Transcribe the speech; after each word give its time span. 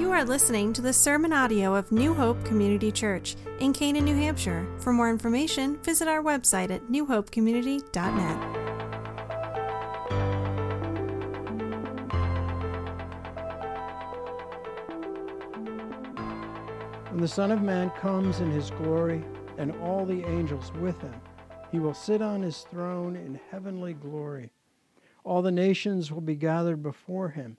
You 0.00 0.12
are 0.12 0.24
listening 0.24 0.72
to 0.72 0.80
the 0.80 0.94
sermon 0.94 1.30
audio 1.30 1.74
of 1.74 1.92
New 1.92 2.14
Hope 2.14 2.42
Community 2.46 2.90
Church 2.90 3.36
in 3.58 3.74
Canaan, 3.74 4.06
New 4.06 4.16
Hampshire. 4.16 4.66
For 4.78 4.94
more 4.94 5.10
information, 5.10 5.76
visit 5.82 6.08
our 6.08 6.22
website 6.22 6.70
at 6.70 6.86
newhopecommunity.net. 6.86 8.40
When 17.10 17.20
the 17.20 17.28
Son 17.28 17.50
of 17.50 17.60
Man 17.60 17.90
comes 17.90 18.40
in 18.40 18.50
his 18.50 18.70
glory 18.70 19.22
and 19.58 19.70
all 19.82 20.06
the 20.06 20.24
angels 20.24 20.72
with 20.80 20.98
him, 21.02 21.20
he 21.70 21.78
will 21.78 21.92
sit 21.92 22.22
on 22.22 22.40
his 22.40 22.60
throne 22.70 23.16
in 23.16 23.38
heavenly 23.50 23.92
glory. 23.92 24.50
All 25.24 25.42
the 25.42 25.52
nations 25.52 26.10
will 26.10 26.22
be 26.22 26.36
gathered 26.36 26.82
before 26.82 27.28
him 27.28 27.58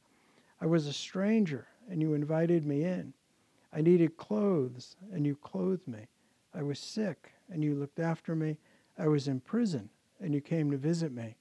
I 0.61 0.67
was 0.67 0.85
a 0.85 0.93
stranger, 0.93 1.67
and 1.89 2.01
you 2.01 2.13
invited 2.13 2.67
me 2.67 2.83
in. 2.83 3.13
I 3.73 3.81
needed 3.81 4.15
clothes, 4.15 4.95
and 5.11 5.25
you 5.25 5.35
clothed 5.35 5.87
me. 5.87 6.07
I 6.53 6.61
was 6.61 6.77
sick, 6.77 7.33
and 7.49 7.63
you 7.63 7.73
looked 7.73 7.99
after 7.99 8.35
me. 8.35 8.57
I 8.97 9.07
was 9.07 9.27
in 9.27 9.39
prison, 9.39 9.89
and 10.19 10.35
you 10.35 10.41
came 10.41 10.69
to 10.69 10.77
visit 10.77 11.11
me. 11.11 11.35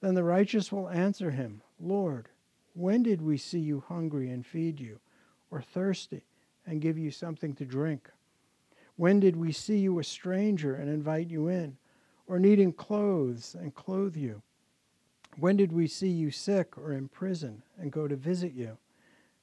Then 0.00 0.14
the 0.14 0.24
righteous 0.24 0.70
will 0.70 0.90
answer 0.90 1.30
him, 1.30 1.62
Lord, 1.80 2.28
when 2.74 3.02
did 3.02 3.22
we 3.22 3.38
see 3.38 3.60
you 3.60 3.82
hungry 3.88 4.30
and 4.30 4.44
feed 4.44 4.78
you, 4.78 5.00
or 5.50 5.62
thirsty 5.62 6.24
and 6.66 6.82
give 6.82 6.98
you 6.98 7.10
something 7.10 7.54
to 7.54 7.64
drink? 7.64 8.10
When 8.96 9.20
did 9.20 9.36
we 9.36 9.52
see 9.52 9.78
you 9.78 9.98
a 9.98 10.04
stranger 10.04 10.74
and 10.74 10.90
invite 10.90 11.30
you 11.30 11.48
in, 11.48 11.78
or 12.26 12.38
needing 12.38 12.72
clothes 12.72 13.56
and 13.58 13.74
clothe 13.74 14.16
you? 14.16 14.42
When 15.36 15.56
did 15.56 15.72
we 15.72 15.88
see 15.88 16.10
you 16.10 16.30
sick 16.30 16.78
or 16.78 16.92
in 16.92 17.08
prison 17.08 17.64
and 17.76 17.90
go 17.90 18.06
to 18.06 18.14
visit 18.14 18.52
you? 18.52 18.78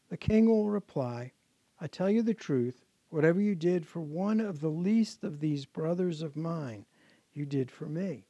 The 0.10 0.16
king 0.16 0.48
will 0.48 0.70
reply, 0.70 1.34
I 1.82 1.88
tell 1.88 2.10
you 2.10 2.22
the 2.22 2.34
truth, 2.34 2.86
whatever 3.10 3.42
you 3.42 3.56
did 3.56 3.86
for 3.86 4.00
one 4.00 4.40
of 4.40 4.62
the 4.62 4.70
least 4.70 5.24
of 5.26 5.40
these 5.40 5.66
brothers 5.66 6.22
of 6.22 6.38
mine, 6.38 6.86
you 7.34 7.46
did 7.46 7.70
for 7.70 7.88
me. 7.88 8.26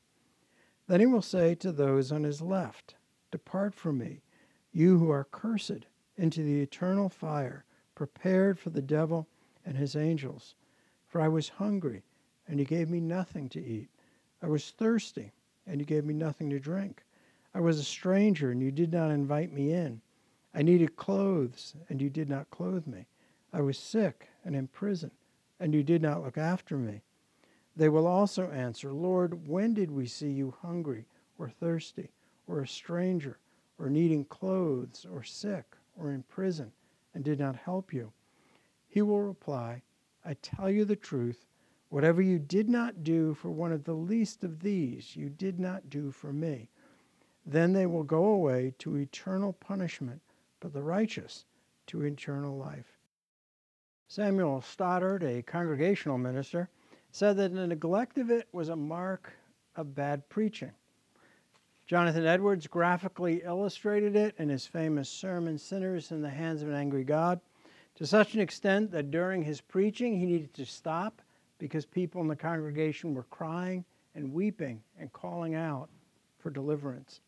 Then 0.87 1.01
he 1.01 1.05
will 1.05 1.21
say 1.21 1.53
to 1.55 1.71
those 1.71 2.11
on 2.11 2.23
his 2.23 2.41
left, 2.41 2.95
Depart 3.29 3.75
from 3.75 3.99
me, 3.99 4.21
you 4.71 4.97
who 4.97 5.11
are 5.11 5.27
cursed, 5.31 5.85
into 6.17 6.43
the 6.43 6.61
eternal 6.61 7.09
fire, 7.09 7.65
prepared 7.93 8.57
for 8.57 8.71
the 8.71 8.81
devil 8.81 9.27
and 9.65 9.77
his 9.77 9.95
angels. 9.95 10.55
For 11.05 11.21
I 11.21 11.27
was 11.27 11.49
hungry, 11.49 12.03
and 12.47 12.59
you 12.59 12.65
gave 12.65 12.89
me 12.89 12.99
nothing 12.99 13.49
to 13.49 13.63
eat. 13.63 13.89
I 14.41 14.47
was 14.47 14.71
thirsty, 14.71 15.31
and 15.67 15.79
you 15.79 15.85
gave 15.85 16.05
me 16.05 16.15
nothing 16.15 16.49
to 16.49 16.59
drink. 16.59 17.03
I 17.53 17.59
was 17.59 17.79
a 17.79 17.83
stranger, 17.83 18.51
and 18.51 18.61
you 18.61 18.71
did 18.71 18.93
not 18.93 19.11
invite 19.11 19.51
me 19.51 19.73
in. 19.73 20.01
I 20.53 20.61
needed 20.61 20.95
clothes, 20.95 21.75
and 21.89 22.01
you 22.01 22.09
did 22.09 22.29
not 22.29 22.49
clothe 22.49 22.87
me. 22.87 23.07
I 23.53 23.61
was 23.61 23.77
sick 23.77 24.29
and 24.45 24.55
in 24.55 24.67
prison, 24.67 25.11
and 25.59 25.73
you 25.73 25.83
did 25.83 26.01
not 26.01 26.23
look 26.23 26.37
after 26.37 26.77
me. 26.77 27.01
They 27.75 27.89
will 27.89 28.07
also 28.07 28.49
answer, 28.51 28.91
Lord, 28.93 29.47
when 29.47 29.73
did 29.73 29.91
we 29.91 30.07
see 30.07 30.29
you 30.29 30.53
hungry, 30.61 31.05
or 31.37 31.49
thirsty, 31.49 32.11
or 32.47 32.61
a 32.61 32.67
stranger, 32.67 33.37
or 33.77 33.89
needing 33.89 34.25
clothes, 34.25 35.05
or 35.11 35.23
sick, 35.23 35.75
or 35.97 36.11
in 36.11 36.23
prison, 36.23 36.71
and 37.13 37.23
did 37.23 37.39
not 37.39 37.55
help 37.55 37.93
you? 37.93 38.11
He 38.87 39.01
will 39.01 39.21
reply, 39.21 39.83
I 40.23 40.35
tell 40.35 40.69
you 40.69 40.85
the 40.85 40.95
truth, 40.95 41.45
whatever 41.89 42.21
you 42.21 42.39
did 42.39 42.69
not 42.69 43.03
do 43.03 43.33
for 43.33 43.51
one 43.51 43.71
of 43.71 43.83
the 43.83 43.93
least 43.93 44.43
of 44.43 44.61
these, 44.61 45.15
you 45.15 45.29
did 45.29 45.59
not 45.59 45.89
do 45.89 46.11
for 46.11 46.31
me. 46.31 46.69
Then 47.45 47.73
they 47.73 47.85
will 47.85 48.03
go 48.03 48.25
away 48.25 48.73
to 48.79 48.97
eternal 48.97 49.53
punishment, 49.53 50.21
but 50.59 50.73
the 50.73 50.83
righteous 50.83 51.45
to 51.87 52.03
eternal 52.03 52.57
life. 52.57 52.97
Samuel 54.07 54.61
Stoddard, 54.61 55.23
a 55.23 55.41
congregational 55.41 56.17
minister, 56.17 56.69
said 57.11 57.37
that 57.37 57.53
the 57.53 57.67
neglect 57.67 58.17
of 58.17 58.29
it 58.29 58.47
was 58.51 58.69
a 58.69 58.75
mark 58.75 59.33
of 59.75 59.95
bad 59.95 60.27
preaching. 60.29 60.71
Jonathan 61.87 62.25
Edwards 62.25 62.67
graphically 62.67 63.41
illustrated 63.43 64.15
it 64.15 64.35
in 64.37 64.47
his 64.47 64.65
famous 64.65 65.09
sermon, 65.09 65.57
Sinners 65.57 66.11
in 66.11 66.21
the 66.21 66.29
Hands 66.29 66.61
of 66.61 66.69
an 66.69 66.75
Angry 66.75 67.03
God, 67.03 67.41
to 67.95 68.05
such 68.05 68.33
an 68.33 68.39
extent 68.39 68.91
that 68.91 69.11
during 69.11 69.43
his 69.43 69.59
preaching 69.59 70.17
he 70.17 70.25
needed 70.25 70.53
to 70.53 70.65
stop 70.65 71.21
because 71.57 71.85
people 71.85 72.21
in 72.21 72.27
the 72.27 72.35
congregation 72.35 73.13
were 73.13 73.23
crying 73.23 73.83
and 74.15 74.33
weeping 74.33 74.81
and 74.97 75.11
calling 75.11 75.55
out 75.55 75.89
for 76.39 76.49
deliverance. 76.49 77.21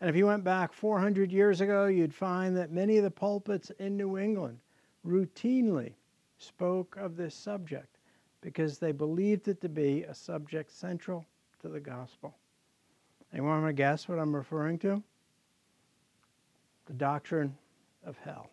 And 0.00 0.08
if 0.08 0.16
you 0.16 0.26
went 0.26 0.44
back 0.44 0.72
400 0.72 1.30
years 1.30 1.60
ago, 1.60 1.86
you'd 1.86 2.14
find 2.14 2.56
that 2.56 2.72
many 2.72 2.96
of 2.96 3.04
the 3.04 3.10
pulpits 3.10 3.70
in 3.78 3.96
New 3.96 4.16
England 4.16 4.58
routinely 5.06 5.92
spoke 6.38 6.96
of 6.96 7.16
this 7.16 7.34
subject 7.34 7.98
because 8.40 8.78
they 8.78 8.92
believed 8.92 9.48
it 9.48 9.60
to 9.60 9.68
be 9.68 10.04
a 10.04 10.14
subject 10.14 10.72
central 10.72 11.26
to 11.60 11.68
the 11.68 11.80
gospel. 11.80 12.34
Anyone 13.32 13.62
want 13.62 13.66
to 13.68 13.72
guess 13.74 14.08
what 14.08 14.18
I'm 14.18 14.34
referring 14.34 14.78
to? 14.78 15.02
The 16.86 16.94
doctrine 16.94 17.56
of 18.04 18.16
hell. 18.18 18.50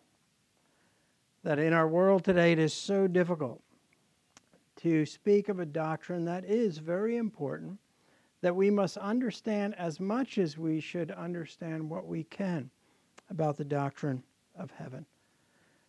That 1.44 1.58
in 1.58 1.72
our 1.72 1.88
world 1.88 2.24
today 2.24 2.52
it 2.52 2.58
is 2.58 2.74
so 2.74 3.06
difficult 3.06 3.62
to 4.76 5.06
speak 5.06 5.48
of 5.48 5.58
a 5.58 5.66
doctrine 5.66 6.26
that 6.26 6.44
is 6.44 6.78
very 6.78 7.16
important 7.16 7.78
that 8.40 8.54
we 8.54 8.70
must 8.70 8.96
understand 8.96 9.74
as 9.76 9.98
much 9.98 10.38
as 10.38 10.56
we 10.56 10.80
should 10.80 11.10
understand 11.10 11.88
what 11.88 12.06
we 12.06 12.24
can 12.24 12.70
about 13.30 13.56
the 13.56 13.64
doctrine 13.64 14.22
of 14.56 14.70
heaven. 14.70 15.04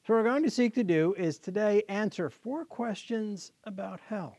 So, 0.06 0.14
what 0.14 0.24
we're 0.24 0.30
going 0.30 0.44
to 0.44 0.50
seek 0.50 0.74
to 0.76 0.84
do 0.84 1.14
is 1.18 1.38
today 1.38 1.84
answer 1.90 2.30
four 2.30 2.66
questions 2.66 3.52
about 3.66 4.00
hell 4.08 4.38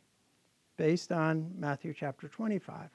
based 0.77 1.13
on 1.13 1.53
Matthew 1.57 1.93
chapter 1.95 2.27
25. 2.27 2.89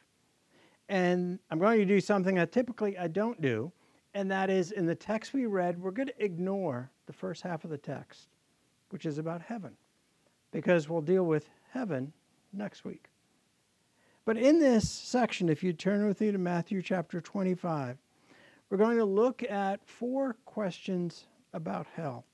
And 0.90 1.40
I'm 1.50 1.59
going 1.59 1.80
to 1.80 1.86
do 1.86 2.02
something 2.02 2.36
that 2.36 2.52
typically 2.52 2.97
I 2.97 3.08
don't 3.08 3.40
do, 3.42 3.72
and 4.14 4.30
that 4.32 4.50
is 4.50 4.72
in 4.72 4.86
the 4.86 4.96
text 4.96 5.34
we 5.34 5.46
read, 5.46 5.80
we're 5.80 5.92
going 5.92 6.08
to 6.08 6.24
ignore 6.24 6.92
the 7.06 7.14
first 7.14 7.42
half 7.42 7.64
of 7.64 7.70
the 7.70 7.78
text, 7.78 8.28
which 8.90 9.06
is 9.06 9.18
about 9.18 9.42
heaven, 9.42 9.76
because 10.52 10.90
we'll 10.90 11.02
deal 11.02 11.26
with 11.26 11.50
heaven 11.72 12.12
next 12.53 12.86
week. 12.86 13.08
But 14.25 14.38
in 14.38 14.59
this 14.59 14.90
section, 14.90 15.50
if 15.50 15.63
you 15.63 15.72
turn 15.72 16.08
with 16.08 16.19
me 16.19 16.31
to 16.31 16.40
Matthew 16.40 16.81
chapter 16.81 17.22
25, 17.22 17.97
we're 18.69 18.78
going 18.78 18.97
to 18.97 19.06
look 19.06 19.44
at 19.44 19.88
four 19.88 20.36
questions 20.46 21.28
about 21.53 21.86
hell. 21.96 22.25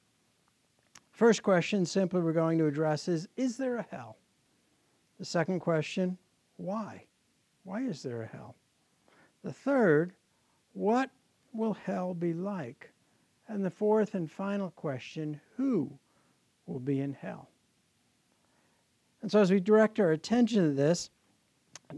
First 1.12 1.44
question, 1.44 1.86
simply 1.86 2.22
we're 2.22 2.32
going 2.32 2.58
to 2.60 2.66
address 2.66 3.10
is 3.10 3.28
Is 3.36 3.58
there 3.58 3.76
a 3.76 3.86
hell? 3.92 4.18
The 5.20 5.26
second 5.26 5.60
question, 5.60 6.18
why? 6.56 7.04
Why 7.64 7.82
is 7.82 8.02
there 8.02 8.24
a 8.24 8.28
hell? 8.28 8.56
The 9.44 9.52
third, 9.52 10.14
what 10.72 11.12
will 11.54 11.74
hell 11.74 12.14
be 12.14 12.34
like? 12.34 12.90
And 13.50 13.66
the 13.66 13.70
fourth 13.70 14.16
and 14.16 14.32
final 14.32 14.72
question, 14.72 15.42
who 15.58 15.92
will 16.66 16.80
be 16.80 17.02
in 17.02 17.14
hell? 17.14 17.50
And 19.22 19.30
so, 19.30 19.42
as 19.42 19.52
we 19.52 19.60
direct 19.60 20.00
our 20.00 20.12
attention 20.12 20.64
to 20.64 20.74
this, 20.74 21.10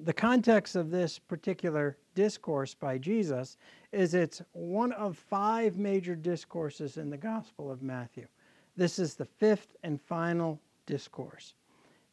the 0.03 0.13
context 0.13 0.75
of 0.75 0.89
this 0.89 1.19
particular 1.19 1.97
discourse 2.15 2.73
by 2.73 2.97
Jesus 2.97 3.57
is 3.91 4.13
it's 4.13 4.41
one 4.53 4.91
of 4.93 5.17
five 5.17 5.77
major 5.77 6.15
discourses 6.15 6.97
in 6.97 7.09
the 7.09 7.17
Gospel 7.17 7.71
of 7.71 7.81
Matthew. 7.81 8.27
This 8.75 8.99
is 8.99 9.15
the 9.15 9.25
fifth 9.25 9.75
and 9.83 10.01
final 10.01 10.59
discourse. 10.85 11.53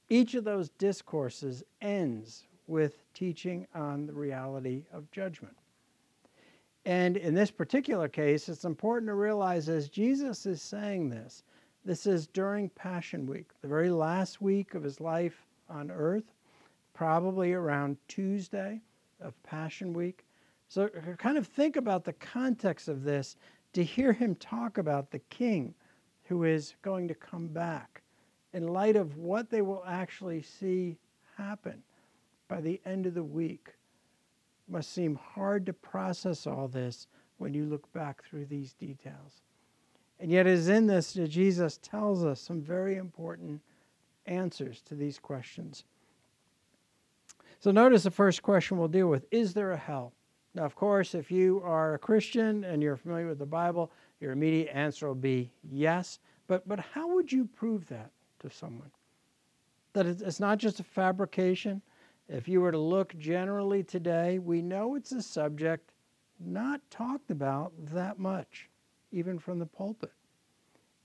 Each 0.09 0.35
of 0.35 0.45
those 0.45 0.71
discourses 0.71 1.63
ends 1.81 2.45
with 2.67 3.03
teaching 3.15 3.67
on 3.75 4.07
the 4.07 4.13
reality 4.13 4.85
of 4.93 5.11
judgment. 5.11 5.57
And 6.85 7.17
in 7.17 7.35
this 7.35 7.51
particular 7.51 8.09
case, 8.09 8.49
it's 8.49 8.65
important 8.65 9.09
to 9.09 9.15
realize 9.15 9.69
as 9.69 9.89
Jesus 9.89 10.47
is 10.47 10.63
saying 10.63 11.11
this, 11.11 11.45
this 11.85 12.07
is 12.07 12.27
during 12.27 12.69
Passion 12.71 13.27
Week, 13.27 13.51
the 13.63 13.69
very 13.69 13.91
last 13.91 14.41
week 14.41 14.75
of 14.75 14.83
his 14.83 15.01
life 15.01 15.47
on 15.69 15.91
earth 15.91 16.33
probably 17.01 17.55
around 17.55 17.97
Tuesday 18.09 18.79
of 19.23 19.43
Passion 19.43 19.95
Week. 19.95 20.27
So, 20.69 20.85
uh, 20.85 21.17
kind 21.17 21.39
of 21.39 21.47
think 21.47 21.77
about 21.77 22.05
the 22.05 22.13
context 22.13 22.89
of 22.89 23.05
this 23.05 23.37
to 23.73 23.83
hear 23.83 24.13
him 24.13 24.35
talk 24.35 24.77
about 24.77 25.11
the 25.11 25.21
king 25.31 25.73
who 26.25 26.45
is 26.45 26.75
going 26.83 27.09
to 27.09 27.15
come 27.15 27.47
back 27.47 28.03
in 28.53 28.69
light 28.69 28.97
of 28.97 29.17
what 29.17 29.49
they 29.49 29.63
will 29.63 29.83
actually 29.87 30.43
see 30.43 30.99
happen 31.39 31.83
by 32.49 32.61
the 32.61 32.79
end 32.85 33.07
of 33.07 33.15
the 33.15 33.25
week. 33.25 33.69
It 34.69 34.73
must 34.73 34.93
seem 34.93 35.15
hard 35.15 35.65
to 35.65 35.73
process 35.73 36.47
all 36.47 36.69
this 36.69 37.07
when 37.39 37.55
you 37.55 37.65
look 37.65 37.91
back 37.95 38.23
through 38.23 38.45
these 38.45 38.75
details. 38.75 39.41
And 40.19 40.31
yet, 40.31 40.47
it 40.47 40.53
is 40.53 40.69
in 40.69 40.87
this 40.87 41.15
that 41.15 41.29
Jesus 41.29 41.79
tells 41.79 42.27
us 42.27 42.43
some 42.43 42.61
very 42.61 42.97
important 42.97 43.63
answers 44.27 44.83
to 44.83 44.95
these 44.95 45.19
questions. 45.19 45.85
So, 47.61 47.71
notice 47.71 48.05
the 48.05 48.11
first 48.11 48.43
question 48.43 48.79
we'll 48.79 48.89
deal 48.89 49.09
with 49.09 49.27
Is 49.31 49.53
there 49.53 49.73
a 49.73 49.77
hell? 49.77 50.15
Now, 50.55 50.65
of 50.65 50.75
course, 50.75 51.15
if 51.15 51.31
you 51.31 51.61
are 51.63 51.95
a 51.95 51.99
Christian 51.99 52.65
and 52.65 52.83
you're 52.83 52.97
familiar 52.97 53.29
with 53.29 53.39
the 53.39 53.47
Bible, 53.47 53.93
your 54.19 54.33
immediate 54.33 54.75
answer 54.75 55.07
will 55.07 55.15
be 55.15 55.53
yes. 55.71 56.19
But, 56.47 56.67
but 56.67 56.81
how 56.81 57.15
would 57.15 57.31
you 57.31 57.45
prove 57.45 57.87
that 57.89 58.11
to 58.41 58.51
someone? 58.51 58.91
That 59.93 60.07
it's 60.07 60.41
not 60.41 60.59
just 60.59 60.81
a 60.81 60.85
fabrication. 60.85 61.83
If 62.29 62.49
you 62.49 62.63
were 62.63 62.73
to 62.73 62.79
look 62.79 63.17
generally 63.19 63.83
today, 63.83 64.39
we 64.39 64.63
know 64.63 64.95
it's 64.95 65.13
a 65.13 65.23
subject 65.23 65.93
not 66.41 66.81
talked 66.91 67.31
about 67.31 67.73
that 67.93 68.19
much, 68.19 68.71
even 69.13 69.39
from 69.39 69.59
the 69.59 69.67
pulpit. 69.67 70.13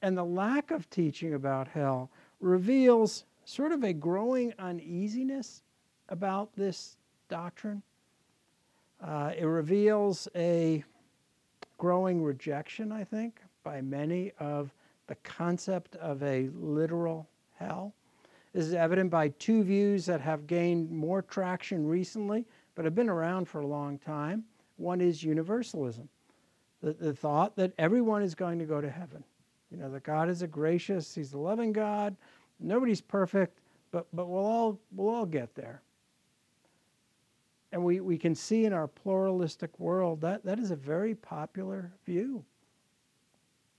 And 0.02 0.18
the 0.18 0.24
lack 0.24 0.72
of 0.72 0.90
teaching 0.90 1.34
about 1.34 1.68
hell 1.68 2.10
reveals 2.40 3.26
sort 3.44 3.74
of 3.74 3.84
a 3.84 3.92
growing 3.92 4.54
uneasiness 4.58 5.64
about 6.10 6.56
this 6.56 6.98
doctrine. 7.30 7.82
Uh, 9.02 9.32
it 9.38 9.46
reveals 9.46 10.28
a 10.36 10.84
growing 11.78 12.24
rejection, 12.24 12.92
I 12.92 13.04
think, 13.04 13.42
by 13.64 13.82
many 13.82 14.32
of 14.40 14.74
the 15.08 15.16
concept 15.16 15.96
of 15.98 16.24
a 16.24 16.50
literal 16.56 17.28
hell. 17.56 17.94
This 18.54 18.66
is 18.66 18.74
evident 18.74 19.12
by 19.12 19.30
two 19.30 19.64
views 19.64 20.06
that 20.06 20.22
have 20.22 20.48
gained 20.48 20.90
more 20.90 21.22
traction 21.22 21.86
recently, 21.86 22.46
but 22.74 22.86
have 22.86 22.96
been 22.96 23.10
around 23.10 23.48
for 23.48 23.60
a 23.60 23.68
long 23.68 23.98
time. 24.00 24.46
One 24.78 25.02
is 25.02 25.24
universalism, 25.24 26.10
the, 26.82 26.94
the 26.94 27.14
thought 27.14 27.56
that 27.58 27.74
everyone 27.78 28.22
is 28.22 28.34
going 28.34 28.60
to 28.60 28.66
go 28.66 28.82
to 28.82 28.90
heaven. 28.90 29.24
You 29.72 29.78
know, 29.78 29.92
that 29.92 30.04
God 30.04 30.30
is 30.30 30.42
a 30.42 30.48
gracious, 30.48 31.14
He's 31.14 31.34
a 31.34 31.38
loving 31.38 31.74
God. 31.74 32.16
Nobody's 32.60 33.02
perfect, 33.02 33.60
but, 33.92 34.08
but 34.14 34.28
we'll, 34.28 34.46
all, 34.46 34.80
we'll 34.94 35.14
all 35.14 35.26
get 35.26 35.54
there. 35.56 35.82
And 37.76 37.84
we, 37.84 38.00
we 38.00 38.18
can 38.18 38.34
see 38.34 38.64
in 38.64 38.72
our 38.72 38.88
pluralistic 38.88 39.78
world 39.82 40.22
that 40.22 40.46
that 40.46 40.60
is 40.60 40.72
a 40.72 40.78
very 40.78 41.14
popular 41.14 41.92
view. 42.06 42.46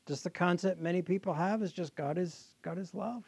Just 0.04 0.22
the 0.22 0.28
concept 0.28 0.82
many 0.82 1.00
people 1.00 1.32
have 1.32 1.62
is 1.62 1.72
just 1.72 1.94
God 1.94 2.18
is 2.18 2.56
God 2.60 2.76
is 2.76 2.92
love. 2.92 3.24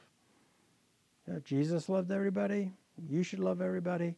You 1.26 1.32
know, 1.32 1.40
Jesus 1.40 1.88
loved 1.88 2.12
everybody. 2.12 2.70
You 3.08 3.22
should 3.22 3.38
love 3.38 3.62
everybody. 3.62 4.14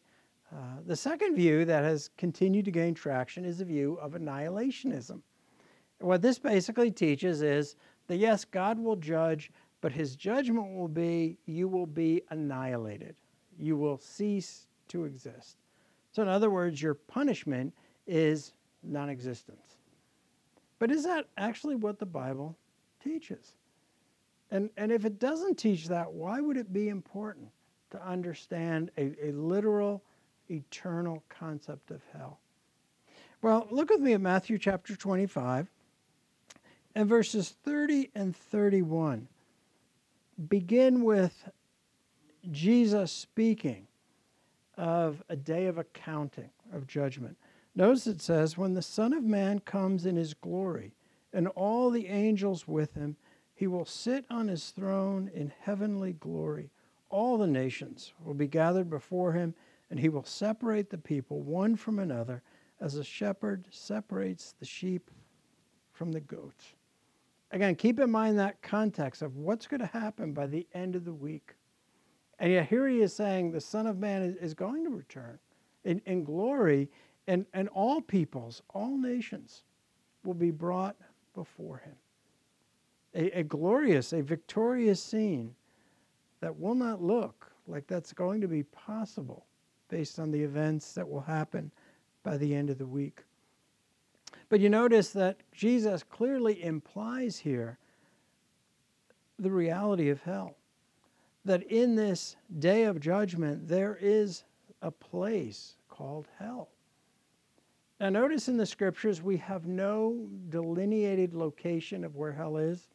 Uh, 0.53 0.81
the 0.85 0.97
second 0.97 1.37
view 1.37 1.65
that 1.67 1.85
has 1.85 2.11
continued 2.19 2.65
to 2.65 2.73
gain 2.73 2.95
traction 2.95 3.45
is 3.45 3.59
the 3.59 3.65
view 3.65 3.97
of 4.03 4.15
annihilationism. 4.15 5.21
What 6.01 6.21
this 6.21 6.41
basically 6.41 6.91
teaches 6.91 7.43
is 7.43 7.77
that 8.09 8.17
yes, 8.17 8.45
God 8.45 8.77
will 8.77 8.97
judge, 8.97 9.53
but 9.81 9.93
his 9.93 10.17
judgment 10.17 10.75
will 10.75 10.89
be 10.89 11.39
you 11.47 11.69
will 11.69 11.87
be 11.87 12.23
annihilated. 12.31 13.15
You 13.57 13.77
will 13.77 13.99
cease 13.99 14.67
to 14.89 15.05
exist. 15.05 15.57
So, 16.13 16.23
in 16.23 16.29
other 16.29 16.51
words, 16.51 16.83
your 16.83 16.95
punishment 16.95 17.73
is 18.07 18.53
non 18.83 19.09
existence. 19.09 19.77
But 20.79 20.91
is 20.91 21.05
that 21.05 21.27
actually 21.37 21.77
what 21.77 21.99
the 21.99 22.07
Bible 22.07 22.57
teaches? 23.03 23.55
And, 24.51 24.71
and 24.77 24.91
if 24.91 25.05
it 25.05 25.19
doesn't 25.19 25.57
teach 25.57 25.87
that, 25.89 26.13
why 26.13 26.41
would 26.41 26.57
it 26.57 26.73
be 26.73 26.89
important 26.89 27.49
to 27.91 28.05
understand 28.05 28.91
a, 28.99 29.15
a 29.23 29.33
literal, 29.33 30.03
eternal 30.49 31.23
concept 31.29 31.91
of 31.91 32.01
hell? 32.13 32.41
Well, 33.43 33.69
look 33.71 33.91
with 33.91 34.01
me 34.01 34.15
at 34.15 34.21
Matthew 34.21 34.59
chapter 34.59 34.97
25 34.97 35.69
and 36.95 37.09
verses 37.09 37.55
30 37.65 38.11
and 38.15 38.35
31. 38.35 39.29
Begin 40.49 41.05
with 41.05 41.49
Jesus 42.51 43.13
speaking 43.13 43.87
of 44.81 45.23
a 45.29 45.37
day 45.37 45.67
of 45.67 45.77
accounting, 45.77 46.49
of 46.73 46.87
judgment. 46.87 47.37
Notice 47.75 48.07
it 48.07 48.23
says, 48.23 48.57
When 48.57 48.73
the 48.73 48.81
Son 48.81 49.13
of 49.13 49.23
Man 49.23 49.59
comes 49.59 50.07
in 50.07 50.17
his 50.17 50.33
glory, 50.33 50.95
and 51.35 51.49
all 51.49 51.91
the 51.91 52.07
angels 52.07 52.67
with 52.67 52.95
him, 52.95 53.17
he 53.55 53.67
will 53.67 53.85
sit 53.85 54.25
on 54.31 54.49
his 54.49 54.71
throne 54.71 55.31
in 55.35 55.53
heavenly 55.61 56.15
glory. 56.15 56.71
All 57.11 57.37
the 57.37 57.47
nations 57.47 58.15
will 58.25 58.33
be 58.33 58.47
gathered 58.47 58.89
before 58.89 59.33
him, 59.33 59.55
and 59.91 60.01
he 60.01 60.09
will 60.09 60.25
separate 60.25 60.89
the 60.89 60.97
people 60.97 61.43
one 61.43 61.77
from 61.77 61.99
another, 61.99 62.43
as 62.81 62.95
a 62.95 63.05
shepherd 63.05 63.69
separates 63.71 64.55
the 64.59 64.65
sheep 64.65 65.11
from 65.93 66.11
the 66.11 66.21
goats. 66.21 66.73
Again, 67.51 67.75
keep 67.75 68.01
in 68.01 68.11
mind 68.11 68.39
that 68.39 68.63
context 68.63 69.21
of 69.21 69.37
what's 69.37 69.67
going 69.67 69.81
to 69.81 69.87
happen 69.87 70.33
by 70.33 70.47
the 70.47 70.67
end 70.73 70.97
of 70.97 71.05
the 71.05 71.13
week. 71.13 71.53
And 72.41 72.53
yet 72.53 72.69
here 72.69 72.89
he 72.89 73.03
is 73.03 73.13
saying 73.13 73.53
the 73.53 73.61
Son 73.61 73.87
of 73.87 73.99
Man 73.99 74.37
is, 74.41 74.55
going 74.55 74.83
to 74.85 74.91
return 74.91 75.39
in, 75.85 76.01
in 76.07 76.25
glory, 76.25 76.89
and, 77.27 77.45
and 77.53 77.69
all 77.69 78.01
peoples, 78.01 78.63
all 78.71 78.97
nations 78.97 79.63
will 80.25 80.35
be 80.35 80.51
brought 80.51 80.97
before 81.35 81.83
him. 81.85 81.95
A, 83.15 83.41
a 83.41 83.43
glorious, 83.43 84.15
a 84.15 84.23
victorious 84.23 85.03
scene 85.03 85.55
that 86.41 86.59
will 86.59 86.75
not 86.75 87.03
look 87.03 87.53
like 87.67 87.87
that's 87.87 88.15
going 88.15 88.41
to 88.41 88.49
be 88.49 88.63
possible 88.63 89.45
based 89.91 90.19
on 90.19 90.31
the 90.31 90.43
events 90.43 90.95
that 90.95 91.09
will 91.09 91.21
happen 91.21 91.71
by 92.23 92.39
the 92.39 92.55
end 92.55 92.71
of 92.71 92.79
the 92.79 92.87
week. 92.87 93.21
But 94.49 94.61
you 94.61 94.71
notice 94.71 95.11
that 95.11 95.37
Jesus 95.53 96.03
clearly 96.03 96.63
implies 96.65 97.39
here 97.39 97.79
the 99.39 99.51
reality 99.51 100.09
of 100.09 100.23
hell 100.23 100.57
that 101.45 101.63
in 101.65 101.95
this 101.95 102.37
day 102.59 102.85
of 102.85 103.01
judgment 103.01 103.67
there 103.67 103.99
is 104.01 104.45
a 104.83 104.91
place 104.91 105.77
called 105.89 106.29
hell. 106.39 106.69
Now, 108.01 108.09
notice 108.09 108.49
in 108.49 108.57
the 108.57 108.65
scriptures 108.65 109.21
we 109.21 109.37
have 109.39 109.67
no 109.67 110.27
delineated 110.49 111.35
location 111.35 112.03
of 112.03 112.17
where 112.17 112.33
hell 112.33 112.57
is. 112.57 112.89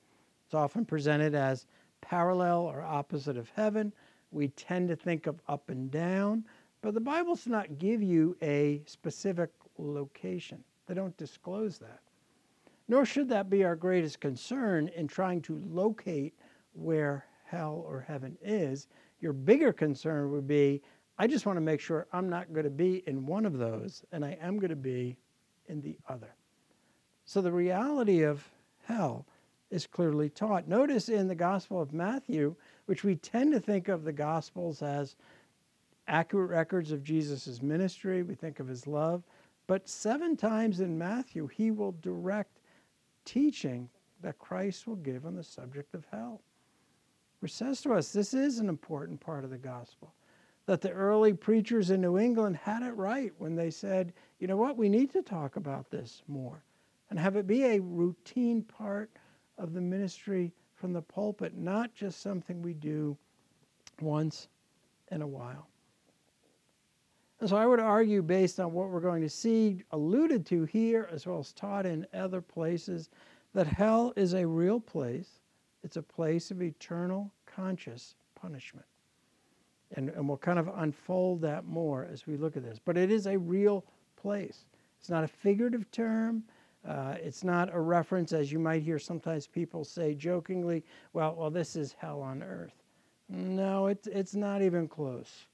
It's 0.46 0.56
often 0.56 0.84
presented 0.84 1.36
as 1.36 1.68
parallel 2.02 2.62
or 2.62 2.82
opposite 2.82 3.38
of 3.38 3.50
heaven. 3.56 3.94
We 4.32 4.48
tend 4.50 4.90
to 4.90 4.96
think 4.96 5.28
of 5.28 5.40
up 5.48 5.70
and 5.70 5.92
down, 5.92 6.44
but 6.82 6.96
the 6.96 7.02
Bible 7.02 7.36
does 7.36 7.48
not 7.48 7.78
give 7.78 8.02
you 8.02 8.36
a 8.42 8.82
specific 8.86 9.52
location. 9.78 10.64
They 10.88 10.96
don't 10.96 11.16
disclose 11.18 11.78
that. 11.80 12.00
Nor 12.88 13.06
should 13.06 13.30
that 13.30 13.50
be 13.50 13.64
our 13.64 13.76
greatest 13.76 14.20
concern 14.20 14.90
in 14.90 15.08
trying 15.08 15.42
to 15.44 15.62
locate 15.68 16.34
where 16.74 17.26
hell 17.56 17.84
or 17.88 18.02
heaven 18.02 18.38
is. 18.42 18.88
Your 19.20 19.34
bigger 19.34 19.72
concern 19.72 20.32
would 20.32 20.48
be 20.48 20.82
I 21.18 21.28
just 21.28 21.46
want 21.46 21.56
to 21.56 21.62
make 21.62 21.80
sure 21.80 22.08
I'm 22.12 22.30
not 22.30 22.52
going 22.52 22.66
to 22.66 22.70
be 22.70 23.02
in 23.08 23.26
one 23.26 23.46
of 23.46 23.58
those 23.58 24.04
and 24.12 24.26
I 24.26 24.38
am 24.42 24.60
going 24.60 24.70
to 24.70 24.76
be 24.76 25.16
in 25.68 25.82
the 25.82 25.98
other. 26.10 26.36
So 27.24 27.42
the 27.42 27.52
reality 27.52 28.24
of 28.24 28.44
hell 28.84 29.26
is 29.72 29.88
clearly 29.88 30.30
taught. 30.30 30.68
Notice 30.68 31.08
in 31.08 31.28
the 31.28 31.36
Gospel 31.36 31.82
of 31.82 31.94
Matthew, 31.94 32.56
which 32.86 33.04
we 33.04 33.16
tend 33.16 33.54
to 33.54 33.60
think 33.60 33.88
of 33.88 34.04
the 34.04 34.12
Gospels 34.12 34.82
as 34.82 35.16
accurate 36.08 36.50
records 36.50 36.92
of 36.92 37.04
Jesus' 37.04 37.62
ministry, 37.62 38.22
we 38.22 38.36
think 38.36 38.60
of 38.60 38.68
his 38.68 38.86
love, 38.86 39.24
but 39.68 39.90
seven 39.90 40.36
times 40.36 40.82
in 40.82 40.98
Matthew, 40.98 41.48
he 41.48 41.72
will 41.72 41.96
direct 42.02 42.60
teaching 43.24 43.90
that 44.22 44.38
Christ 44.38 44.86
will 44.86 44.98
give 44.98 45.26
on 45.26 45.36
the 45.36 45.44
subject 45.44 45.96
of 45.96 46.06
hell 46.12 46.42
says 47.48 47.82
to 47.82 47.94
us 47.94 48.12
this 48.12 48.34
is 48.34 48.60
an 48.60 48.70
important 48.70 49.20
part 49.20 49.44
of 49.44 49.50
the 49.50 49.58
gospel. 49.58 50.14
That 50.66 50.82
the 50.82 50.92
early 50.92 51.34
preachers 51.34 51.92
in 51.92 52.02
New 52.02 52.18
England 52.18 52.58
had 52.58 52.82
it 52.82 52.96
right 52.96 53.32
when 53.38 53.56
they 53.56 53.70
said, 53.70 54.14
you 54.40 54.48
know 54.48 54.58
what, 54.58 54.78
we 54.78 54.90
need 54.90 55.12
to 55.12 55.22
talk 55.22 55.56
about 55.58 55.92
this 55.92 56.24
more 56.28 56.64
and 57.10 57.20
have 57.20 57.36
it 57.36 57.46
be 57.46 57.64
a 57.64 57.80
routine 57.80 58.64
part 58.64 59.12
of 59.58 59.74
the 59.74 59.82
ministry 59.82 60.52
from 60.74 60.92
the 60.92 61.02
pulpit, 61.02 61.56
not 61.56 61.94
just 61.94 62.22
something 62.22 62.62
we 62.62 62.74
do 62.74 63.16
once 64.02 64.48
in 65.12 65.22
a 65.22 65.28
while. 65.28 65.68
And 67.40 67.50
so 67.50 67.58
I 67.58 67.66
would 67.66 67.80
argue, 67.80 68.22
based 68.22 68.60
on 68.60 68.74
what 68.74 68.90
we're 68.90 69.00
going 69.00 69.22
to 69.22 69.30
see 69.30 69.84
alluded 69.92 70.46
to 70.48 70.64
here, 70.66 71.08
as 71.12 71.28
well 71.28 71.40
as 71.40 71.54
taught 71.54 71.86
in 71.86 72.08
other 72.14 72.42
places, 72.42 73.10
that 73.54 73.68
hell 73.68 74.14
is 74.16 74.34
a 74.34 74.48
real 74.48 74.80
place 74.80 75.42
it's 75.86 75.98
a 75.98 76.02
place 76.02 76.50
of 76.50 76.64
eternal 76.64 77.32
conscious 77.46 78.16
punishment. 78.34 78.88
And, 79.96 80.10
and 80.10 80.28
we'll 80.28 80.38
kind 80.38 80.58
of 80.58 80.68
unfold 80.78 81.42
that 81.42 81.66
more 81.66 82.08
as 82.12 82.26
we 82.26 82.38
look 82.38 82.58
at 82.58 82.64
this. 82.64 82.80
But 82.84 82.98
it 82.98 83.12
is 83.12 83.28
a 83.28 83.38
real 83.38 83.86
place. 84.16 84.66
It's 85.00 85.12
not 85.12 85.24
a 85.24 85.28
figurative 85.28 85.90
term. 85.92 86.44
Uh, 86.88 87.16
it's 87.22 87.44
not 87.44 87.72
a 87.72 87.80
reference, 87.80 88.34
as 88.34 88.52
you 88.52 88.58
might 88.58 88.82
hear 88.82 88.98
sometimes 88.98 89.46
people 89.46 89.86
say 89.86 90.16
jokingly, 90.16 90.84
well, 91.14 91.36
well, 91.38 91.52
this 91.52 91.76
is 91.76 91.94
hell 91.94 92.20
on 92.20 92.42
earth. 92.42 92.74
No, 93.30 93.86
it's, 93.86 94.08
it's 94.08 94.34
not 94.34 94.64
even 94.64 94.88
close 94.88 95.46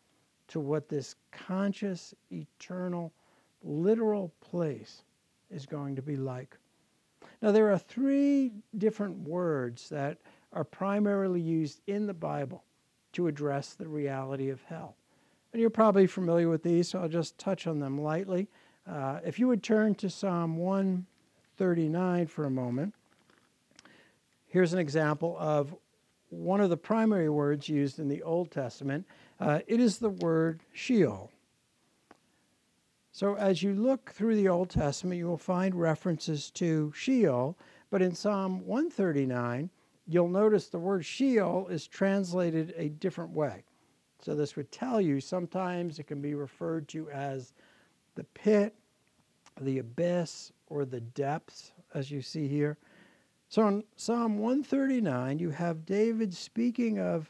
to 0.48 0.62
what 0.62 0.88
this 0.88 1.16
conscious, 1.32 2.14
eternal, 2.32 3.12
literal 3.64 4.32
place 4.40 5.04
is 5.50 5.66
going 5.66 5.94
to 5.98 6.02
be 6.02 6.16
like. 6.16 6.58
Now, 7.42 7.52
there 7.52 7.72
are 7.72 7.78
three 7.78 8.52
different 8.78 9.28
words 9.28 9.90
that 9.90 10.20
are 10.54 10.64
primarily 10.64 11.42
used 11.42 11.82
in 11.88 12.06
the 12.06 12.14
Bible 12.14 12.64
to 13.14 13.28
address 13.28 13.74
the 13.74 13.88
reality 13.88 14.50
of 14.50 14.62
hell. 14.64 14.96
And 15.52 15.60
you're 15.60 15.70
probably 15.70 16.08
familiar 16.08 16.50
with 16.50 16.64
these, 16.64 16.90
so 16.90 17.00
I'll 17.00 17.10
just 17.10 17.38
touch 17.38 17.68
on 17.68 17.80
them 17.80 18.00
lightly. 18.00 18.48
Uh, 18.88 19.20
if 19.26 19.40
you 19.40 19.48
would 19.48 19.64
turn 19.64 19.96
to 19.96 20.10
Psalm 20.10 20.58
139 20.58 22.28
for 22.28 22.46
a 22.46 22.50
moment, 22.50 22.94
here's 24.48 24.74
an 24.74 24.80
example 24.80 25.36
of 25.40 25.76
one 26.30 26.62
of 26.62 26.70
the 26.70 26.78
primary 26.78 27.30
words 27.30 27.68
used 27.68 28.00
in 28.00 28.08
the 28.08 28.24
Old 28.24 28.52
Testament. 28.52 29.06
Uh, 29.40 29.60
it 29.68 29.80
is 29.80 29.98
the 29.98 30.10
word 30.10 30.62
Sheol. 30.74 31.32
So, 33.12 33.36
as 33.36 33.62
you 33.62 33.74
look 33.74 34.12
through 34.12 34.36
the 34.36 34.48
Old 34.48 34.70
Testament, 34.70 35.18
you 35.18 35.28
will 35.28 35.38
find 35.38 35.76
references 35.76 36.50
to 36.52 36.94
Sheol, 36.96 37.58
but 37.90 38.02
in 38.02 38.16
Psalm 38.16 38.66
139, 38.66 39.70
you'll 40.08 40.30
notice 40.30 40.68
the 40.68 40.80
word 40.80 41.06
Sheol 41.06 41.68
is 41.68 41.88
translated 41.88 42.74
a 42.78 42.90
different 42.90 43.32
way. 43.32 43.64
So, 44.22 44.34
this 44.34 44.56
would 44.56 44.72
tell 44.72 45.02
you 45.02 45.20
sometimes 45.20 46.00
it 46.00 46.08
can 46.08 46.22
be 46.22 46.36
referred 46.36 46.88
to 46.90 47.10
as 47.10 47.54
the 48.16 48.24
pit, 48.24 48.76
the 49.60 49.80
abyss, 49.80 50.52
or 50.68 50.86
the 50.86 51.02
depths, 51.02 51.74
as 51.94 52.10
you 52.10 52.22
see 52.22 52.48
here. 52.48 52.78
So 53.52 53.68
in 53.68 53.84
Psalm 53.98 54.38
139, 54.40 55.38
you 55.38 55.50
have 55.50 55.86
David 55.86 56.34
speaking 56.34 57.00
of 57.00 57.30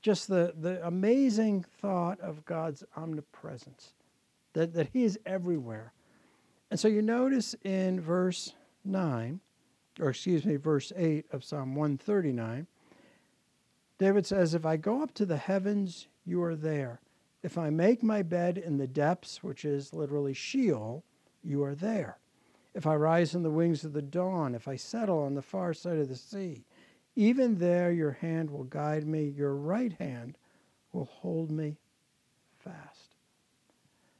just 0.00 0.26
the, 0.26 0.54
the 0.58 0.84
amazing 0.86 1.62
thought 1.62 2.18
of 2.20 2.42
God's 2.46 2.82
omnipresence, 2.96 3.92
that, 4.58 4.74
that 4.74 4.88
He 4.92 5.04
is 5.04 5.20
everywhere. 5.24 5.92
And 6.68 6.80
so 6.80 6.88
you 6.88 7.00
notice 7.00 7.54
in 7.62 8.00
verse 8.00 8.54
9, 8.84 9.38
or 10.00 10.10
excuse 10.10 10.44
me, 10.44 10.56
verse 10.56 10.92
8 10.96 11.26
of 11.30 11.44
Psalm 11.44 11.76
139, 11.76 12.66
David 13.98 14.26
says, 14.26 14.54
If 14.54 14.66
I 14.66 14.76
go 14.76 15.00
up 15.00 15.14
to 15.14 15.24
the 15.24 15.36
heavens, 15.36 16.08
you 16.24 16.42
are 16.42 16.56
there. 16.56 17.00
If 17.44 17.56
I 17.56 17.70
make 17.70 18.02
my 18.02 18.22
bed 18.22 18.58
in 18.58 18.78
the 18.78 18.88
depths, 18.88 19.44
which 19.44 19.64
is 19.64 19.94
literally 19.94 20.34
Sheol, 20.34 21.04
you 21.44 21.62
are 21.62 21.76
there. 21.76 22.18
If 22.74 22.84
I 22.84 22.96
rise 22.96 23.36
in 23.36 23.44
the 23.44 23.50
wings 23.50 23.84
of 23.84 23.92
the 23.92 24.02
dawn, 24.02 24.56
if 24.56 24.66
I 24.66 24.74
settle 24.74 25.20
on 25.20 25.34
the 25.34 25.42
far 25.42 25.72
side 25.72 25.98
of 25.98 26.08
the 26.08 26.16
sea, 26.16 26.64
even 27.14 27.58
there 27.58 27.92
your 27.92 28.12
hand 28.12 28.50
will 28.50 28.64
guide 28.64 29.06
me, 29.06 29.24
your 29.24 29.54
right 29.54 29.92
hand 29.92 30.36
will 30.92 31.06
hold 31.06 31.52
me 31.52 31.76
fast. 32.58 33.07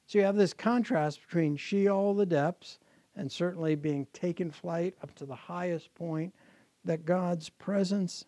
So 0.09 0.19
you 0.19 0.25
have 0.25 0.37
this 0.37 0.55
contrast 0.55 1.21
between 1.21 1.59
Sheol, 1.59 2.15
the 2.15 2.25
depths, 2.25 2.79
and 3.15 3.31
certainly 3.31 3.75
being 3.75 4.07
taken 4.15 4.51
flight 4.51 4.95
up 5.03 5.15
to 5.17 5.27
the 5.27 5.35
highest 5.35 5.95
point, 5.95 6.35
that 6.87 7.05
God's 7.05 7.51
presence 7.51 8.25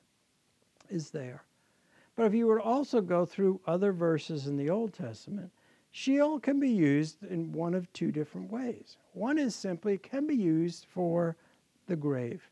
is 0.91 1.09
there. 1.09 1.43
But 2.17 2.27
if 2.27 2.35
you 2.35 2.47
were 2.47 2.59
to 2.59 2.63
also 2.63 3.01
go 3.01 3.25
through 3.25 3.63
other 3.67 3.95
verses 3.95 4.47
in 4.47 4.59
the 4.59 4.69
Old 4.69 4.93
Testament, 4.93 5.51
Sheol 5.91 6.39
can 6.39 6.61
be 6.61 6.69
used 6.69 7.25
in 7.25 7.51
one 7.51 7.73
of 7.73 7.91
two 7.95 8.13
different 8.13 8.53
ways. 8.53 8.99
One 9.15 9.39
is 9.39 9.55
simply 9.55 9.97
can 9.97 10.27
be 10.27 10.37
used 10.37 10.85
for 10.85 11.35
the 11.87 11.97
grave. 11.97 12.51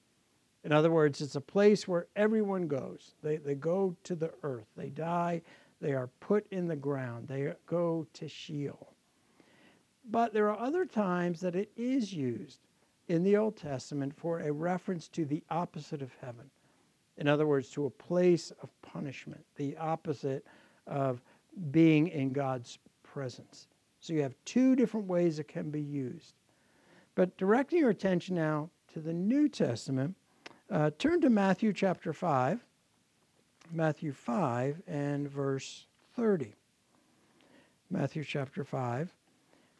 In 0.65 0.73
other 0.73 0.91
words, 0.91 1.21
it's 1.21 1.37
a 1.37 1.41
place 1.43 1.87
where 1.87 2.07
everyone 2.17 2.67
goes. 2.67 3.13
They, 3.23 3.37
they 3.37 3.57
go 3.57 3.95
to 4.05 4.15
the 4.15 4.33
earth. 4.43 4.69
They 4.75 4.89
die. 4.89 5.43
They 5.83 5.93
are 5.93 6.09
put 6.21 6.47
in 6.51 6.67
the 6.67 6.77
ground. 6.77 7.29
They 7.29 7.53
go 7.67 8.07
to 8.15 8.27
Sheol. 8.27 8.95
But 10.11 10.33
there 10.33 10.51
are 10.51 10.59
other 10.59 10.87
times 10.87 11.41
that 11.41 11.55
it 11.55 11.71
is 11.77 12.13
used 12.13 12.61
in 13.09 13.23
the 13.23 13.37
Old 13.37 13.57
Testament 13.57 14.15
for 14.17 14.41
a 14.41 14.53
reference 14.53 15.09
to 15.09 15.25
the 15.25 15.43
opposite 15.51 16.03
of 16.03 16.13
heaven. 16.21 16.51
In 17.19 17.29
other 17.29 17.47
words, 17.47 17.69
to 17.71 17.87
a 17.87 17.91
place 17.91 18.53
of 18.63 18.71
punishment, 18.81 19.45
the 19.57 19.77
opposite 19.77 20.47
of 20.87 21.21
being 21.71 22.09
in 22.09 22.33
God's 22.33 22.79
presence. 23.03 23.69
So 24.01 24.13
you 24.13 24.23
have 24.23 24.37
two 24.45 24.77
different 24.77 25.07
ways 25.07 25.39
it 25.39 25.49
can 25.49 25.71
be 25.71 25.83
used. 25.83 26.35
But 27.15 27.37
directing 27.37 27.81
your 27.81 27.91
attention 27.91 28.37
now 28.37 28.71
to 28.93 29.01
the 29.01 29.13
New 29.13 29.49
Testament, 29.49 30.15
uh, 30.71 30.91
turn 30.99 31.21
to 31.23 31.31
Matthew 31.31 31.73
chapter 31.73 32.13
5, 32.13 32.65
Matthew 33.73 34.13
5 34.13 34.83
and 34.87 35.29
verse 35.29 35.87
30. 36.15 36.55
Matthew 37.91 38.23
chapter 38.23 38.65
5. 38.65 39.13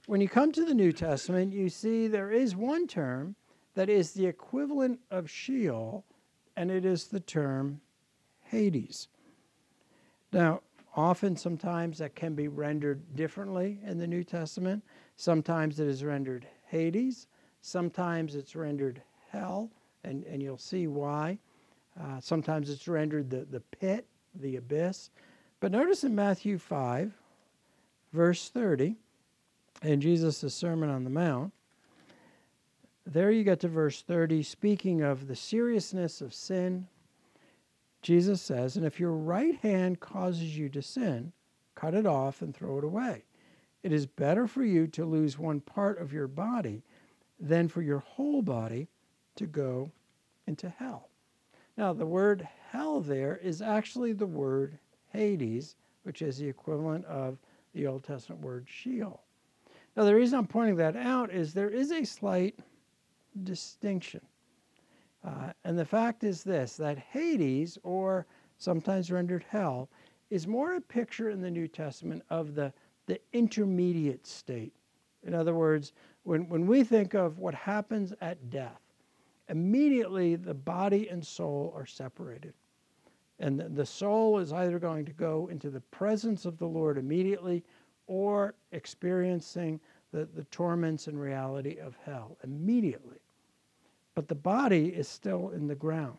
When 0.09 0.23
you 0.23 0.29
come 0.29 0.53
to 0.53 0.65
the 0.65 0.73
New 0.73 0.93
Testament, 0.93 1.53
you 1.53 1.69
see 1.69 2.09
there 2.09 2.33
is 2.33 2.57
one 2.57 2.87
term 2.87 3.37
that 3.75 3.91
is 3.91 4.13
the 4.13 4.25
equivalent 4.25 5.01
of 5.11 5.29
Sheol, 5.29 6.03
and 6.57 6.71
it 6.71 6.87
is 6.87 7.09
the 7.09 7.21
term 7.21 7.83
Hades. 8.45 9.09
Now, 10.33 10.63
Often, 10.97 11.37
sometimes 11.37 11.99
that 11.99 12.15
can 12.17 12.35
be 12.35 12.49
rendered 12.49 13.15
differently 13.15 13.79
in 13.85 13.99
the 13.99 14.07
New 14.07 14.25
Testament. 14.25 14.83
Sometimes 15.17 15.79
it 15.79 15.87
is 15.87 16.03
rendered 16.03 16.45
Hades. 16.67 17.29
Sometimes 17.61 18.35
it's 18.35 18.57
rendered 18.57 19.01
hell, 19.29 19.71
and, 20.03 20.25
and 20.25 20.43
you'll 20.43 20.59
see 20.59 20.89
why. 20.89 21.39
Uh, 22.01 22.19
sometimes 22.19 22.71
it's 22.71 22.89
rendered 22.89 23.31
the, 23.31 23.45
the 23.45 23.61
pit, 23.61 24.07
the 24.35 24.57
abyss. 24.57 25.11
But 25.61 25.71
notice 25.71 26.03
in 26.03 26.17
Matthew 26.17 26.59
5, 26.59 27.13
verse 28.13 28.49
30, 28.49 28.97
in 29.83 30.01
Jesus' 30.01 30.55
Sermon 30.55 30.91
on 30.91 31.05
the 31.05 31.11
Mount, 31.11 31.53
there 33.07 33.31
you 33.31 33.45
get 33.45 33.61
to 33.61 33.69
verse 33.69 34.03
30, 34.03 34.43
speaking 34.43 35.03
of 35.03 35.29
the 35.29 35.37
seriousness 35.37 36.21
of 36.21 36.35
sin, 36.35 36.87
Jesus 38.03 38.43
says, 38.43 38.77
And 38.77 38.85
if 38.85 39.01
your 39.01 39.13
right 39.13 39.57
hand 39.57 40.01
causes 40.01 40.57
you 40.57 40.69
to 40.71 40.83
sin, 40.83 41.33
cut 41.75 41.95
it 41.95 42.07
off 42.07 42.43
and 42.43 42.55
throw 42.55 42.79
it 42.79 42.85
away. 42.85 43.25
It 43.83 43.93
is 43.93 44.07
better 44.07 44.47
for 44.47 44.65
you 44.65 44.87
to 44.89 45.05
lose 45.05 45.39
one 45.39 45.61
part 45.61 45.99
of 45.99 46.13
your 46.13 46.27
body 46.27 46.83
than 47.41 47.69
for 47.69 47.83
your 47.83 48.01
whole 48.01 48.43
body 48.43 48.89
to 49.37 49.47
go 49.47 49.91
into 50.47 50.69
hell. 50.69 51.09
Now, 51.77 51.93
the 51.93 52.07
word 52.07 52.47
hell 52.71 53.01
there 53.01 53.37
is 53.37 53.63
actually 53.63 54.13
the 54.13 54.27
word 54.27 54.79
Hades, 55.13 55.77
which 56.03 56.23
is 56.23 56.39
the 56.39 56.49
equivalent 56.49 57.05
of 57.07 57.39
the 57.73 57.87
Old 57.87 58.03
Testament 58.03 58.43
word 58.43 58.67
Sheol. 58.69 59.23
Now, 59.99 60.05
the 60.05 60.15
reason 60.15 60.39
I'm 60.39 60.47
pointing 60.47 60.77
that 60.77 60.95
out 60.95 61.33
is 61.33 61.53
there 61.53 61.71
is 61.71 61.91
a 61.91 62.05
slight 62.05 62.57
distinction. 63.43 64.21
Uh, 65.25 65.53
and 65.65 65.77
the 65.77 65.85
fact 65.85 66.23
is 66.23 66.45
this 66.45 66.77
that 66.77 66.99
Hades, 66.99 67.79
or 67.83 68.25
sometimes 68.59 69.11
rendered 69.11 69.45
hell, 69.49 69.89
is 70.31 70.47
more 70.47 70.77
a 70.77 70.81
picture 70.81 71.31
in 71.31 71.41
the 71.41 71.51
New 71.51 71.67
Testament 71.67 72.23
of 72.31 72.55
the, 72.55 72.73
the 73.07 73.21
intermediate 73.33 74.25
state. 74.25 74.73
In 75.25 75.35
other 75.35 75.55
words, 75.55 75.95
when, 76.23 76.49
when 76.49 76.69
we 76.69 76.85
think 76.85 77.15
of 77.15 77.41
what 77.41 77.55
happens 77.57 78.15
at 78.21 78.51
death, 78.51 78.81
immediately 79.49 80.37
the 80.37 80.55
body 80.55 81.09
and 81.09 81.27
soul 81.27 81.73
are 81.75 81.87
separated. 81.87 82.55
And 83.41 83.59
the, 83.59 83.69
the 83.69 83.87
soul 83.87 84.39
is 84.39 84.53
either 84.53 84.79
going 84.79 85.07
to 85.07 85.13
go 85.13 85.49
into 85.51 85.71
the 85.71 85.81
presence 85.81 86.45
of 86.45 86.57
the 86.57 86.69
Lord 86.69 86.99
immediately 86.99 87.65
or 88.09 88.55
experiencing 88.73 89.79
the, 90.13 90.27
the 90.35 90.45
torments 90.45 91.07
and 91.07 91.21
reality 91.21 91.79
of 91.79 91.97
hell 92.05 92.37
immediately 92.43 93.21
but 94.19 94.27
the 94.27 94.35
body 94.35 94.89
is 94.89 95.07
still 95.07 95.51
in 95.51 95.69
the 95.69 95.77
ground. 95.77 96.19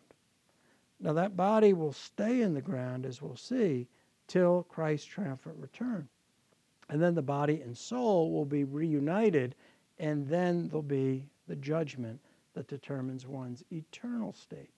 Now, 1.01 1.12
that 1.12 1.36
body 1.36 1.74
will 1.74 1.91
stay 1.91 2.43
in 2.43 2.53
the 2.53 2.62
ground, 2.62 3.05
as 3.05 3.22
we'll 3.22 3.36
see, 3.36 3.89
till 4.25 4.63
Christ's 4.69 5.05
triumphant 5.05 5.58
return. 5.60 6.08
And 6.88 7.01
then 7.01 7.13
the 7.13 7.22
body 7.22 7.60
and 7.60 7.77
soul 7.77 8.31
will 8.31 8.46
be 8.46 8.63
reunited, 8.63 9.53
and 9.98 10.25
then 10.25 10.69
there'll 10.69 10.81
be 10.81 11.27
the 11.50 11.58
judgment 11.58 12.22
that 12.53 12.69
determines 12.69 13.27
one's 13.27 13.65
eternal 13.69 14.31
state. 14.31 14.72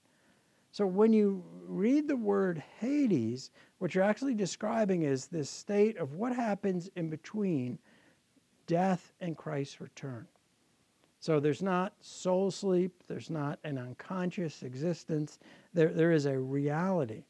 So 0.72 0.86
when 0.86 1.12
you 1.12 1.44
read 1.66 2.08
the 2.08 2.16
word 2.16 2.62
Hades, 2.80 3.50
what 3.76 3.94
you're 3.94 4.04
actually 4.04 4.34
describing 4.34 5.02
is 5.02 5.26
this 5.26 5.50
state 5.50 5.98
of 5.98 6.14
what 6.14 6.34
happens 6.34 6.88
in 6.96 7.10
between 7.10 7.78
death 8.66 9.12
and 9.20 9.36
Christ's 9.36 9.82
return. 9.82 10.26
So 11.20 11.40
there's 11.40 11.62
not 11.62 11.92
soul 12.00 12.50
sleep, 12.50 13.04
there's 13.06 13.28
not 13.28 13.58
an 13.64 13.76
unconscious 13.76 14.62
existence. 14.62 15.38
There, 15.74 15.92
there 15.92 16.10
is 16.10 16.24
a 16.24 16.38
reality 16.38 17.24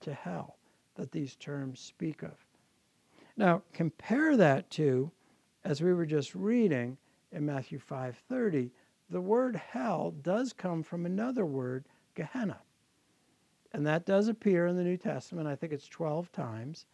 to 0.00 0.12
hell 0.12 0.58
that 0.96 1.12
these 1.12 1.36
terms 1.36 1.78
speak 1.78 2.24
of. 2.24 2.34
Now, 3.36 3.62
compare 3.72 4.36
that 4.36 4.68
to, 4.70 5.12
as 5.64 5.80
we 5.80 5.94
were 5.94 6.04
just 6.04 6.34
reading 6.34 6.98
in 7.30 7.46
Matthew 7.46 7.78
5:30, 7.78 8.72
the 9.08 9.20
word 9.20 9.54
hell 9.54 10.12
does 10.22 10.52
come 10.52 10.82
from 10.82 11.06
another 11.06 11.46
word, 11.46 11.84
Gehenna. 12.16 12.58
And 13.72 13.86
that 13.86 14.06
does 14.06 14.28
appear 14.28 14.66
in 14.66 14.76
the 14.76 14.82
New 14.82 14.96
Testament. 14.96 15.46
I 15.46 15.54
think 15.54 15.72
it's 15.72 15.88
12 15.88 16.32
times. 16.32 16.86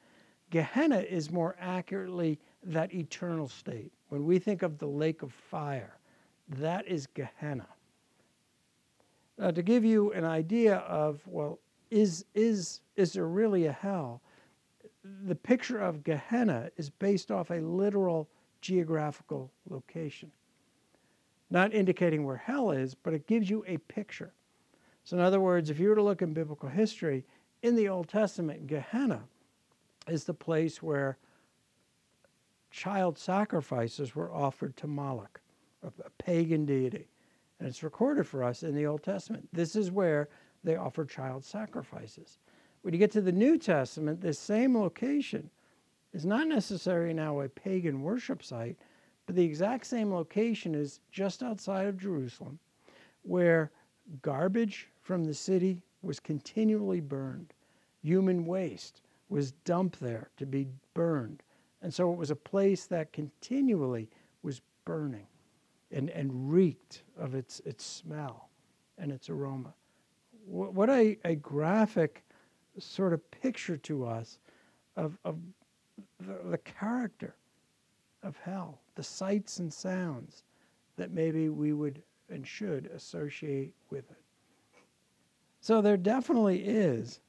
Gehenna 0.51 0.99
is 0.99 1.31
more 1.31 1.57
accurately 1.59 2.39
that 2.63 2.95
eternal 2.95 3.49
state. 3.49 3.93
When 4.09 4.25
we 4.25 4.39
think 4.39 4.63
of 4.63 4.79
the 4.79 4.87
lake 4.87 5.23
of 5.23 5.33
fire, 5.33 5.99
that 6.49 6.87
is 6.87 7.07
Gehenna. 7.07 7.67
Now, 9.39 9.51
to 9.51 9.63
give 9.63 9.85
you 9.85 10.13
an 10.13 10.25
idea 10.25 10.77
of, 10.77 11.21
well, 11.27 11.59
is, 11.91 12.25
is, 12.35 12.81
is 12.97 13.13
there 13.13 13.27
really 13.27 13.67
a 13.67 13.73
hell? 13.73 14.21
The 15.25 15.35
picture 15.35 15.79
of 15.79 16.05
Gehenna 16.05 16.71
is 16.77 16.91
based 16.91 17.31
off 17.31 17.51
a 17.51 17.61
literal 17.61 18.29
geographical 18.61 19.51
location. 19.69 20.31
Not 21.51 21.75
indicating 21.75 22.25
where 22.25 22.37
hell 22.37 22.71
is, 22.71 22.95
but 22.95 23.13
it 23.13 23.27
gives 23.27 23.51
you 23.51 23.65
a 23.67 23.79
picture. 23.79 24.33
So, 25.05 25.17
in 25.17 25.23
other 25.23 25.41
words, 25.41 25.71
if 25.71 25.79
you 25.79 25.91
were 25.91 25.95
to 25.95 26.03
look 26.03 26.23
in 26.23 26.33
biblical 26.33 26.69
history, 26.69 27.25
in 27.63 27.77
the 27.77 27.89
Old 27.89 28.09
Testament, 28.09 28.67
Gehenna 28.67 29.23
is 30.09 30.25
the 30.25 30.35
place 30.35 30.83
where 30.83 31.19
child 32.71 33.19
sacrifices 33.19 34.15
were 34.15 34.33
offered 34.33 34.77
to 34.79 34.87
Moloch, 34.87 35.41
a 35.83 36.11
pagan 36.19 36.65
deity. 36.65 37.09
And 37.59 37.69
it's 37.69 37.83
recorded 37.83 38.27
for 38.27 38.43
us 38.43 38.63
in 38.63 38.75
the 38.75 38.87
Old 38.87 39.03
Testament. 39.03 39.49
This 39.53 39.77
is 39.77 39.91
where 39.91 40.29
they 40.65 40.77
offer 40.77 41.05
child 41.05 41.45
sacrifices. 41.45 42.39
When 42.83 42.93
you 42.93 42.99
get 42.99 43.13
to 43.13 43.21
the 43.21 43.33
New 43.33 43.59
Testament, 43.59 44.21
this 44.21 44.39
same 44.39 44.77
location 44.77 45.51
is 46.13 46.27
not 46.27 46.49
necessarily 46.49 47.15
now 47.15 47.41
a 47.41 47.49
pagan 47.49 48.03
worship 48.03 48.43
site, 48.43 48.77
but 49.27 49.37
the 49.37 49.45
exact 49.45 49.87
same 49.87 50.13
location 50.13 50.75
is 50.75 51.01
just 51.11 51.43
outside 51.43 51.87
of 51.87 51.99
Jerusalem, 51.99 52.59
where 53.23 53.71
garbage 54.21 54.89
from 55.05 55.25
the 55.25 55.35
city 55.35 55.83
was 56.03 56.19
continually 56.19 57.01
burned. 57.01 57.53
Human 58.03 58.47
waste 58.47 59.03
was 59.29 59.53
dumped 59.65 60.01
there 60.01 60.31
to 60.39 60.47
be 60.47 60.67
burned. 60.95 61.43
And 61.83 61.93
so 61.93 62.11
it 62.11 62.17
was 62.17 62.31
a 62.31 62.37
place 62.37 62.87
that 62.87 63.13
continually 63.13 64.09
was 64.43 64.63
burning 64.85 65.27
and, 65.93 66.09
and 66.11 66.51
reeked 66.51 67.03
of 67.19 67.35
its, 67.35 67.61
its 67.61 67.85
smell 67.85 68.49
and 68.99 69.13
its 69.13 69.29
aroma. 69.29 69.75
What 70.47 70.91
a, 70.91 71.19
a 71.25 71.37
graphic 71.37 72.25
sort 72.79 73.13
of 73.13 73.31
picture 73.31 73.77
to 73.77 74.07
us 74.07 74.39
of, 74.97 75.19
of 75.25 75.37
the, 76.19 76.51
the 76.51 76.59
character 76.59 77.37
of 78.23 78.37
hell, 78.39 78.81
the 78.95 79.03
sights 79.03 79.59
and 79.59 79.73
sounds 79.73 80.45
that 80.97 81.11
maybe 81.11 81.51
we 81.51 81.73
would 81.73 82.03
and 82.31 82.47
should 82.47 82.87
associate 82.95 83.75
with 83.91 84.11
it. 84.11 84.24
So 85.65 85.81
there 85.81 85.97
definitely 85.97 86.59
is 86.59 87.21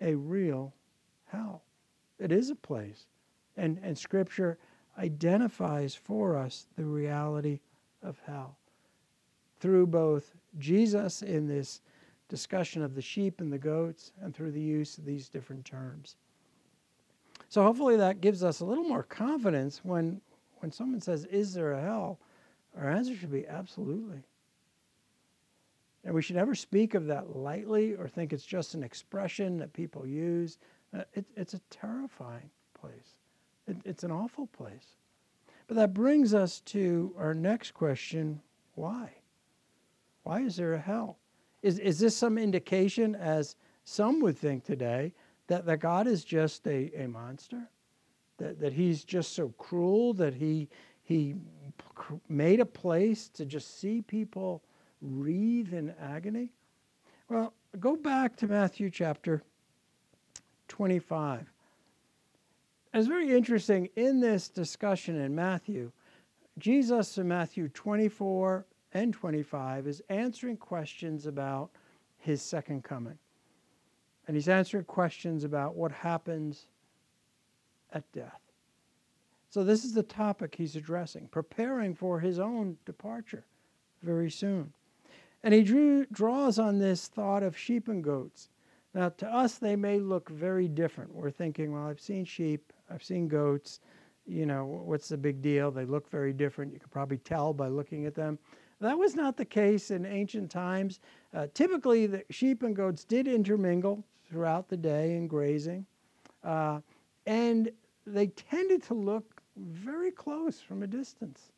a 0.00 0.14
real 0.14 0.72
hell. 1.24 1.64
It 2.20 2.30
is 2.30 2.48
a 2.48 2.54
place. 2.54 3.06
And, 3.56 3.80
and 3.82 3.98
Scripture 3.98 4.58
identifies 4.96 5.96
for 5.96 6.36
us 6.36 6.68
the 6.76 6.84
reality 6.84 7.58
of 8.04 8.20
hell 8.24 8.56
through 9.58 9.88
both 9.88 10.36
Jesus 10.56 11.22
in 11.22 11.48
this 11.48 11.80
discussion 12.28 12.82
of 12.82 12.94
the 12.94 13.02
sheep 13.02 13.40
and 13.40 13.52
the 13.52 13.58
goats 13.58 14.12
and 14.22 14.32
through 14.32 14.52
the 14.52 14.60
use 14.60 14.96
of 14.96 15.04
these 15.04 15.28
different 15.28 15.64
terms. 15.64 16.14
So 17.48 17.64
hopefully 17.64 17.96
that 17.96 18.20
gives 18.20 18.44
us 18.44 18.60
a 18.60 18.64
little 18.64 18.84
more 18.84 19.02
confidence 19.02 19.80
when, 19.82 20.20
when 20.58 20.70
someone 20.70 21.00
says, 21.00 21.24
Is 21.24 21.54
there 21.54 21.72
a 21.72 21.82
hell? 21.82 22.20
Our 22.78 22.88
answer 22.88 23.16
should 23.16 23.32
be 23.32 23.48
absolutely. 23.48 24.22
And 26.04 26.14
we 26.14 26.22
should 26.22 26.36
never 26.36 26.54
speak 26.54 26.94
of 26.94 27.06
that 27.06 27.36
lightly 27.36 27.94
or 27.94 28.08
think 28.08 28.32
it's 28.32 28.44
just 28.44 28.74
an 28.74 28.82
expression 28.82 29.58
that 29.58 29.72
people 29.72 30.06
use. 30.06 30.58
Uh, 30.94 31.02
it, 31.14 31.26
it's 31.36 31.54
a 31.54 31.60
terrifying 31.70 32.50
place, 32.78 33.16
it, 33.66 33.76
it's 33.84 34.04
an 34.04 34.10
awful 34.10 34.46
place. 34.46 34.96
But 35.66 35.76
that 35.76 35.94
brings 35.94 36.34
us 36.34 36.60
to 36.62 37.14
our 37.16 37.34
next 37.34 37.74
question 37.74 38.40
why? 38.74 39.10
Why 40.22 40.40
is 40.40 40.56
there 40.56 40.74
a 40.74 40.80
hell? 40.80 41.18
Is, 41.62 41.78
is 41.78 41.98
this 41.98 42.16
some 42.16 42.38
indication, 42.38 43.14
as 43.14 43.56
some 43.84 44.20
would 44.20 44.38
think 44.38 44.64
today, 44.64 45.12
that, 45.48 45.66
that 45.66 45.78
God 45.78 46.06
is 46.06 46.24
just 46.24 46.66
a, 46.66 46.90
a 46.96 47.06
monster? 47.06 47.68
That, 48.38 48.58
that 48.60 48.72
he's 48.72 49.04
just 49.04 49.34
so 49.34 49.50
cruel 49.58 50.14
that 50.14 50.34
he, 50.34 50.68
he 51.02 51.34
made 52.28 52.60
a 52.60 52.66
place 52.66 53.28
to 53.30 53.44
just 53.44 53.80
see 53.80 54.00
people 54.02 54.62
wreathe 55.00 55.72
in 55.72 55.94
agony? 56.00 56.52
Well, 57.28 57.52
go 57.78 57.96
back 57.96 58.36
to 58.38 58.46
Matthew 58.46 58.90
chapter 58.90 59.42
25. 60.68 61.52
It's 62.92 63.06
very 63.06 63.36
interesting 63.36 63.88
in 63.96 64.20
this 64.20 64.48
discussion 64.48 65.16
in 65.20 65.34
Matthew, 65.34 65.92
Jesus 66.58 67.18
in 67.18 67.28
Matthew 67.28 67.68
24 67.68 68.66
and 68.92 69.12
25 69.12 69.86
is 69.86 70.02
answering 70.08 70.56
questions 70.56 71.26
about 71.26 71.70
his 72.18 72.42
second 72.42 72.84
coming. 72.84 73.18
And 74.26 74.36
he's 74.36 74.48
answering 74.48 74.84
questions 74.84 75.44
about 75.44 75.74
what 75.74 75.90
happens 75.90 76.66
at 77.92 78.10
death. 78.12 78.40
So, 79.48 79.64
this 79.64 79.84
is 79.84 79.94
the 79.94 80.04
topic 80.04 80.54
he's 80.54 80.76
addressing, 80.76 81.26
preparing 81.28 81.94
for 81.94 82.20
his 82.20 82.38
own 82.38 82.76
departure 82.84 83.44
very 84.02 84.30
soon. 84.30 84.72
And 85.42 85.54
he 85.54 85.62
drew, 85.62 86.06
draws 86.06 86.58
on 86.58 86.78
this 86.78 87.08
thought 87.08 87.42
of 87.42 87.56
sheep 87.56 87.88
and 87.88 88.04
goats. 88.04 88.50
Now, 88.94 89.08
to 89.08 89.26
us, 89.26 89.58
they 89.58 89.76
may 89.76 89.98
look 89.98 90.28
very 90.28 90.68
different. 90.68 91.14
We're 91.14 91.30
thinking, 91.30 91.72
well, 91.72 91.86
I've 91.86 92.00
seen 92.00 92.24
sheep, 92.24 92.72
I've 92.90 93.04
seen 93.04 93.28
goats. 93.28 93.80
You 94.26 94.46
know, 94.46 94.64
what's 94.64 95.08
the 95.08 95.16
big 95.16 95.40
deal? 95.40 95.70
They 95.70 95.84
look 95.84 96.08
very 96.10 96.32
different. 96.32 96.72
You 96.72 96.78
could 96.78 96.90
probably 96.90 97.18
tell 97.18 97.52
by 97.52 97.68
looking 97.68 98.04
at 98.06 98.14
them. 98.14 98.38
That 98.80 98.98
was 98.98 99.14
not 99.14 99.36
the 99.36 99.44
case 99.44 99.90
in 99.90 100.06
ancient 100.06 100.50
times. 100.50 101.00
Uh, 101.34 101.46
typically, 101.52 102.06
the 102.06 102.24
sheep 102.30 102.62
and 102.62 102.74
goats 102.74 103.04
did 103.04 103.28
intermingle 103.28 104.04
throughout 104.28 104.68
the 104.68 104.76
day 104.76 105.16
in 105.16 105.26
grazing, 105.26 105.84
uh, 106.44 106.80
and 107.26 107.70
they 108.06 108.28
tended 108.28 108.82
to 108.84 108.94
look 108.94 109.42
very 109.56 110.10
close 110.10 110.60
from 110.60 110.82
a 110.82 110.86
distance. 110.86 111.50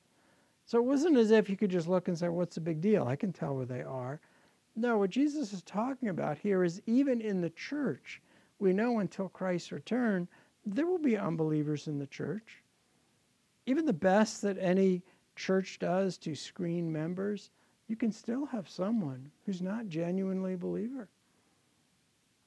So 0.72 0.78
it 0.78 0.86
wasn't 0.86 1.18
as 1.18 1.32
if 1.32 1.50
you 1.50 1.56
could 1.58 1.70
just 1.70 1.86
look 1.86 2.08
and 2.08 2.16
say, 2.16 2.30
What's 2.30 2.54
the 2.54 2.62
big 2.62 2.80
deal? 2.80 3.04
I 3.06 3.14
can 3.14 3.30
tell 3.30 3.54
where 3.54 3.66
they 3.66 3.82
are. 3.82 4.22
No, 4.74 4.96
what 4.96 5.10
Jesus 5.10 5.52
is 5.52 5.60
talking 5.64 6.08
about 6.08 6.38
here 6.38 6.64
is 6.64 6.80
even 6.86 7.20
in 7.20 7.42
the 7.42 7.50
church, 7.50 8.22
we 8.58 8.72
know 8.72 9.00
until 9.00 9.28
Christ's 9.28 9.70
return, 9.70 10.26
there 10.64 10.86
will 10.86 10.96
be 10.96 11.18
unbelievers 11.18 11.88
in 11.88 11.98
the 11.98 12.06
church. 12.06 12.62
Even 13.66 13.84
the 13.84 13.92
best 13.92 14.40
that 14.40 14.56
any 14.58 15.02
church 15.36 15.78
does 15.78 16.16
to 16.16 16.34
screen 16.34 16.90
members, 16.90 17.50
you 17.86 17.94
can 17.94 18.10
still 18.10 18.46
have 18.46 18.66
someone 18.66 19.30
who's 19.44 19.60
not 19.60 19.88
genuinely 19.88 20.54
a 20.54 20.56
believer 20.56 21.06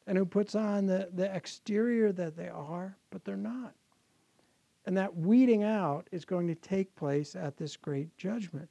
and 0.08 0.18
who 0.18 0.26
puts 0.26 0.56
on 0.56 0.88
the, 0.88 1.10
the 1.14 1.32
exterior 1.32 2.12
that 2.12 2.36
they 2.36 2.50
are, 2.50 2.98
but 3.12 3.24
they're 3.24 3.38
not. 3.38 3.76
And 4.86 4.96
that 4.98 5.16
weeding 5.16 5.64
out 5.64 6.08
is 6.12 6.26
going 6.26 6.48
to 6.48 6.56
take 6.56 6.96
place 6.96 7.36
at 7.36 7.58
this 7.58 7.76
great 7.76 8.16
judgment. 8.18 8.70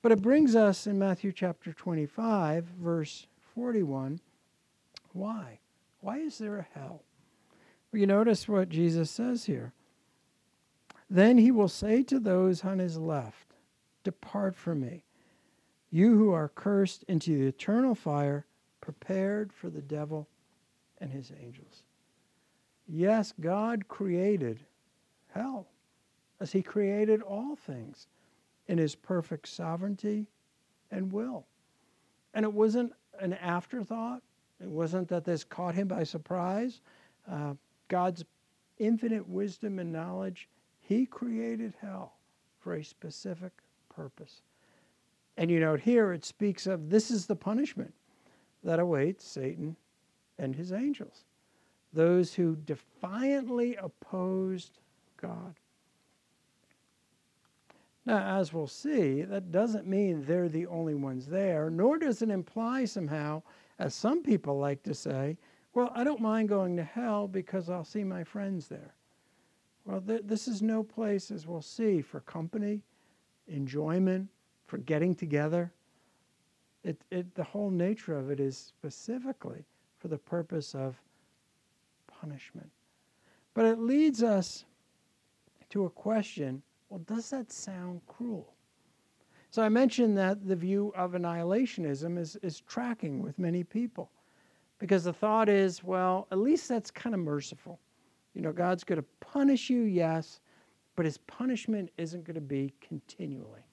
But 0.00 0.12
it 0.12 0.22
brings 0.22 0.54
us 0.56 0.86
in 0.86 0.98
Matthew 0.98 1.32
chapter 1.32 1.72
25, 1.72 2.64
verse 2.80 3.26
41, 3.54 4.20
why? 5.12 5.58
Why 6.00 6.18
is 6.18 6.38
there 6.38 6.58
a 6.58 6.66
hell? 6.78 7.02
Well, 7.90 8.00
you 8.00 8.06
notice 8.06 8.48
what 8.48 8.68
Jesus 8.68 9.10
says 9.10 9.44
here. 9.44 9.72
Then 11.10 11.38
he 11.38 11.50
will 11.50 11.68
say 11.68 12.02
to 12.04 12.18
those 12.18 12.64
on 12.64 12.78
his 12.78 12.98
left, 12.98 13.54
Depart 14.02 14.56
from 14.56 14.80
me, 14.80 15.04
you 15.90 16.16
who 16.16 16.32
are 16.32 16.48
cursed, 16.48 17.04
into 17.04 17.36
the 17.36 17.46
eternal 17.46 17.94
fire 17.94 18.46
prepared 18.80 19.52
for 19.52 19.68
the 19.68 19.82
devil 19.82 20.26
and 20.98 21.12
his 21.12 21.30
angels. 21.40 21.82
Yes, 22.88 23.34
God 23.38 23.88
created 23.88 24.60
hell 25.34 25.68
as 26.40 26.52
he 26.52 26.62
created 26.62 27.22
all 27.22 27.56
things 27.56 28.08
in 28.66 28.78
his 28.78 28.94
perfect 28.94 29.48
sovereignty 29.48 30.26
and 30.90 31.12
will. 31.12 31.46
And 32.34 32.44
it 32.44 32.52
wasn't 32.52 32.92
an 33.20 33.34
afterthought. 33.34 34.22
It 34.60 34.68
wasn't 34.68 35.08
that 35.08 35.24
this 35.24 35.44
caught 35.44 35.74
him 35.74 35.88
by 35.88 36.04
surprise. 36.04 36.80
Uh, 37.30 37.54
God's 37.88 38.24
infinite 38.78 39.28
wisdom 39.28 39.78
and 39.78 39.92
knowledge 39.92 40.48
he 40.80 41.06
created 41.06 41.74
hell 41.80 42.16
for 42.58 42.74
a 42.74 42.84
specific 42.84 43.52
purpose. 43.88 44.42
And 45.36 45.50
you 45.50 45.60
note 45.60 45.80
here 45.80 46.12
it 46.12 46.24
speaks 46.24 46.66
of 46.66 46.90
this 46.90 47.10
is 47.10 47.26
the 47.26 47.36
punishment 47.36 47.94
that 48.64 48.78
awaits 48.78 49.26
Satan 49.26 49.76
and 50.38 50.54
his 50.54 50.72
angels, 50.72 51.24
those 51.92 52.34
who 52.34 52.56
defiantly 52.56 53.76
opposed 53.76 54.78
God. 55.22 55.54
Now, 58.04 58.38
as 58.38 58.52
we'll 58.52 58.66
see, 58.66 59.22
that 59.22 59.52
doesn't 59.52 59.86
mean 59.86 60.24
they're 60.24 60.48
the 60.48 60.66
only 60.66 60.94
ones 60.94 61.26
there, 61.26 61.70
nor 61.70 61.98
does 61.98 62.20
it 62.20 62.30
imply 62.30 62.84
somehow, 62.84 63.42
as 63.78 63.94
some 63.94 64.22
people 64.22 64.58
like 64.58 64.82
to 64.82 64.94
say, 64.94 65.36
well, 65.72 65.92
I 65.94 66.02
don't 66.04 66.20
mind 66.20 66.48
going 66.48 66.76
to 66.76 66.84
hell 66.84 67.28
because 67.28 67.70
I'll 67.70 67.84
see 67.84 68.04
my 68.04 68.24
friends 68.24 68.66
there. 68.66 68.94
Well, 69.84 70.00
th- 70.00 70.22
this 70.24 70.48
is 70.48 70.62
no 70.62 70.82
place, 70.82 71.30
as 71.30 71.46
we'll 71.46 71.62
see, 71.62 72.02
for 72.02 72.20
company, 72.20 72.82
enjoyment, 73.46 74.28
for 74.66 74.78
getting 74.78 75.14
together. 75.14 75.72
It, 76.84 77.00
it, 77.10 77.34
the 77.34 77.44
whole 77.44 77.70
nature 77.70 78.16
of 78.16 78.30
it 78.30 78.40
is 78.40 78.56
specifically 78.56 79.64
for 79.98 80.08
the 80.08 80.18
purpose 80.18 80.74
of 80.74 81.00
punishment. 82.08 82.70
But 83.54 83.66
it 83.66 83.78
leads 83.78 84.22
us 84.22 84.64
to 85.72 85.86
a 85.86 85.90
question 85.90 86.62
well, 86.88 87.00
does 87.06 87.30
that 87.30 87.50
sound 87.50 88.02
cruel? 88.06 88.52
So 89.48 89.62
I 89.62 89.70
mentioned 89.70 90.18
that 90.18 90.46
the 90.46 90.54
view 90.54 90.92
of 90.94 91.12
annihilationism 91.12 92.18
is, 92.18 92.36
is 92.42 92.60
tracking 92.60 93.22
with 93.22 93.38
many 93.38 93.64
people 93.64 94.10
because 94.78 95.04
the 95.04 95.12
thought 95.12 95.48
is, 95.48 95.82
well, 95.82 96.28
at 96.30 96.36
least 96.36 96.68
that's 96.68 96.90
kind 96.90 97.14
of 97.14 97.22
merciful. 97.22 97.80
You 98.34 98.42
know, 98.42 98.52
God's 98.52 98.84
going 98.84 99.00
to 99.00 99.06
punish 99.20 99.70
you, 99.70 99.84
yes, 99.84 100.40
but 100.94 101.06
his 101.06 101.16
punishment 101.16 101.90
isn't 101.96 102.24
going 102.24 102.34
to 102.34 102.42
be 102.42 102.74
continually. 102.82 103.64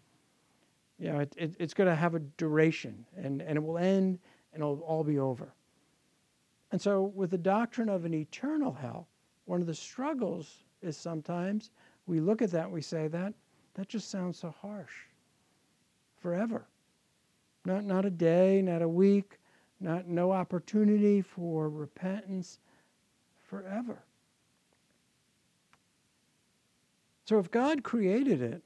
You 0.98 1.12
know, 1.12 1.20
it, 1.20 1.34
it, 1.38 1.56
it's 1.60 1.74
going 1.74 1.90
to 1.90 1.96
have 1.96 2.16
a 2.16 2.20
duration 2.20 3.06
and, 3.18 3.42
and 3.42 3.58
it 3.58 3.62
will 3.62 3.78
end 3.78 4.20
and 4.54 4.64
it'll 4.64 4.80
all 4.80 5.04
be 5.04 5.20
over. 5.20 5.54
And 6.72 6.82
so, 6.82 7.12
with 7.16 7.32
the 7.32 7.38
doctrine 7.38 7.90
of 7.90 8.06
an 8.06 8.14
eternal 8.14 8.72
hell, 8.72 9.10
one 9.44 9.60
of 9.60 9.68
the 9.68 9.74
struggles 9.74 10.64
is 10.82 10.96
sometimes 10.96 11.72
we 12.10 12.20
look 12.20 12.42
at 12.42 12.50
that 12.50 12.70
we 12.70 12.82
say 12.82 13.08
that 13.08 13.36
that 13.76 13.88
just 13.88 14.10
sounds 14.10 14.40
so 14.40 14.54
harsh. 14.62 14.94
Forever. 16.18 16.66
Not, 17.66 17.86
not 17.86 18.04
a 18.04 18.10
day, 18.10 18.64
not 18.64 18.82
a 18.82 18.90
week, 18.90 19.38
not 19.80 20.08
no 20.08 20.32
opportunity 20.32 21.22
for 21.22 21.70
repentance. 21.70 22.60
Forever. 23.44 24.00
So 27.26 27.38
if 27.38 27.52
God 27.52 27.84
created 27.84 28.42
it, 28.42 28.64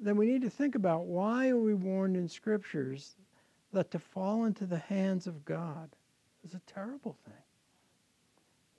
then 0.00 0.16
we 0.16 0.26
need 0.26 0.42
to 0.42 0.50
think 0.50 0.76
about 0.76 1.04
why 1.04 1.50
are 1.50 1.58
we 1.58 1.74
warned 1.74 2.16
in 2.16 2.26
scriptures 2.26 3.16
that 3.74 3.90
to 3.90 3.98
fall 3.98 4.46
into 4.46 4.64
the 4.64 4.78
hands 4.78 5.26
of 5.26 5.44
God 5.44 5.90
is 6.42 6.54
a 6.54 6.60
terrible 6.66 7.16
thing. 7.26 7.34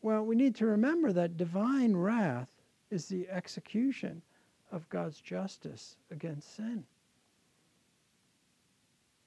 Well, 0.01 0.25
we 0.25 0.35
need 0.35 0.55
to 0.55 0.65
remember 0.65 1.13
that 1.13 1.37
divine 1.37 1.95
wrath 1.95 2.49
is 2.91 3.07
the 3.07 3.29
execution 3.29 4.21
of 4.71 4.89
God's 4.89 5.19
justice 5.21 5.97
against 6.11 6.55
sin. 6.55 6.85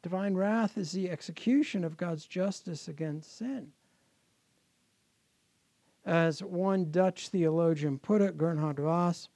Divine 0.02 0.34
wrath 0.34 0.76
is 0.76 0.92
the 0.92 1.10
execution 1.10 1.84
of 1.84 1.96
God's 1.96 2.26
justice 2.26 2.88
against 2.88 3.38
sin. 3.38 3.72
As 6.04 6.42
one 6.42 6.90
Dutch 6.90 7.28
theologian 7.28 7.98
put 7.98 8.20
it, 8.20 8.36
Geerhardus 8.36 8.82
Vos, 8.82 9.28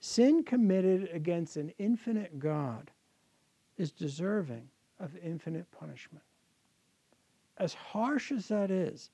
sin 0.00 0.42
committed 0.42 1.08
against 1.12 1.56
an 1.56 1.72
infinite 1.78 2.40
God 2.40 2.90
is 3.76 3.92
deserving 3.92 4.68
of 4.98 5.16
infinite 5.22 5.70
punishment. 5.70 6.24
As 7.56 7.74
harsh 7.74 8.32
as 8.32 8.48
that 8.48 8.70
is, 8.70 9.10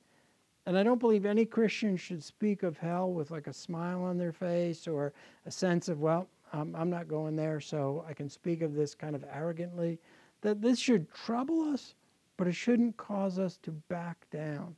and 0.66 0.78
I 0.78 0.82
don't 0.82 1.00
believe 1.00 1.26
any 1.26 1.44
Christian 1.44 1.96
should 1.96 2.22
speak 2.22 2.62
of 2.62 2.78
hell 2.78 3.12
with 3.12 3.30
like 3.30 3.46
a 3.46 3.52
smile 3.52 4.02
on 4.02 4.16
their 4.16 4.32
face 4.32 4.88
or 4.88 5.12
a 5.44 5.50
sense 5.50 5.88
of, 5.88 6.00
well, 6.00 6.26
um, 6.52 6.74
I'm 6.76 6.88
not 6.88 7.08
going 7.08 7.36
there, 7.36 7.60
so 7.60 8.04
I 8.08 8.14
can 8.14 8.28
speak 8.30 8.62
of 8.62 8.74
this 8.74 8.94
kind 8.94 9.14
of 9.14 9.24
arrogantly. 9.30 9.98
That 10.40 10.62
this 10.62 10.78
should 10.78 11.12
trouble 11.12 11.62
us, 11.62 11.94
but 12.36 12.46
it 12.46 12.54
shouldn't 12.54 12.96
cause 12.96 13.38
us 13.38 13.58
to 13.62 13.72
back 13.72 14.26
down 14.30 14.76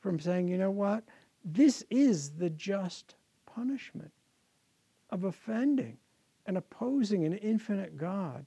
from 0.00 0.18
saying, 0.18 0.48
you 0.48 0.58
know 0.58 0.70
what? 0.70 1.04
This 1.44 1.84
is 1.90 2.30
the 2.30 2.50
just 2.50 3.16
punishment 3.46 4.12
of 5.10 5.24
offending 5.24 5.98
and 6.46 6.56
opposing 6.56 7.24
an 7.24 7.34
infinite 7.34 7.96
God. 7.98 8.46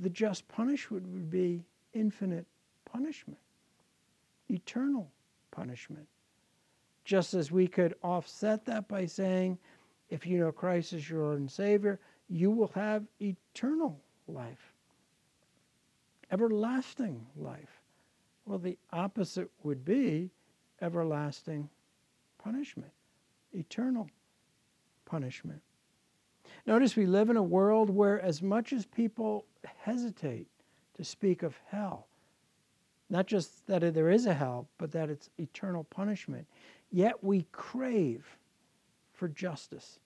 The 0.00 0.10
just 0.10 0.46
punishment 0.48 1.06
would 1.08 1.30
be 1.30 1.64
infinite 1.92 2.46
punishment, 2.84 3.40
eternal 4.48 5.10
punishment. 5.54 6.06
Just 7.04 7.34
as 7.34 7.52
we 7.52 7.66
could 7.66 7.94
offset 8.02 8.64
that 8.64 8.88
by 8.88 9.06
saying, 9.06 9.58
if 10.10 10.26
you 10.26 10.38
know 10.38 10.52
Christ 10.52 10.92
as 10.92 11.08
your 11.08 11.22
Lord 11.22 11.38
and 11.38 11.50
Savior, 11.50 12.00
you 12.28 12.50
will 12.50 12.72
have 12.74 13.04
eternal 13.20 14.00
life, 14.26 14.72
everlasting 16.30 17.24
life. 17.36 17.82
Well, 18.46 18.58
the 18.58 18.78
opposite 18.92 19.50
would 19.62 19.84
be 19.84 20.30
everlasting 20.80 21.68
punishment, 22.42 22.92
eternal 23.52 24.08
punishment. 25.06 25.60
Notice 26.66 26.96
we 26.96 27.06
live 27.06 27.30
in 27.30 27.36
a 27.36 27.42
world 27.42 27.90
where, 27.90 28.20
as 28.20 28.42
much 28.42 28.72
as 28.72 28.86
people 28.86 29.44
hesitate 29.78 30.46
to 30.96 31.04
speak 31.04 31.42
of 31.42 31.58
hell, 31.68 32.06
not 33.10 33.26
just 33.26 33.66
that 33.66 33.94
there 33.94 34.10
is 34.10 34.26
a 34.26 34.34
hell, 34.34 34.66
but 34.78 34.92
that 34.92 35.10
it's 35.10 35.30
eternal 35.38 35.84
punishment. 35.84 36.46
Yet 36.90 37.22
we 37.22 37.46
crave 37.52 38.24
for 39.12 39.28
justice. 39.28 39.98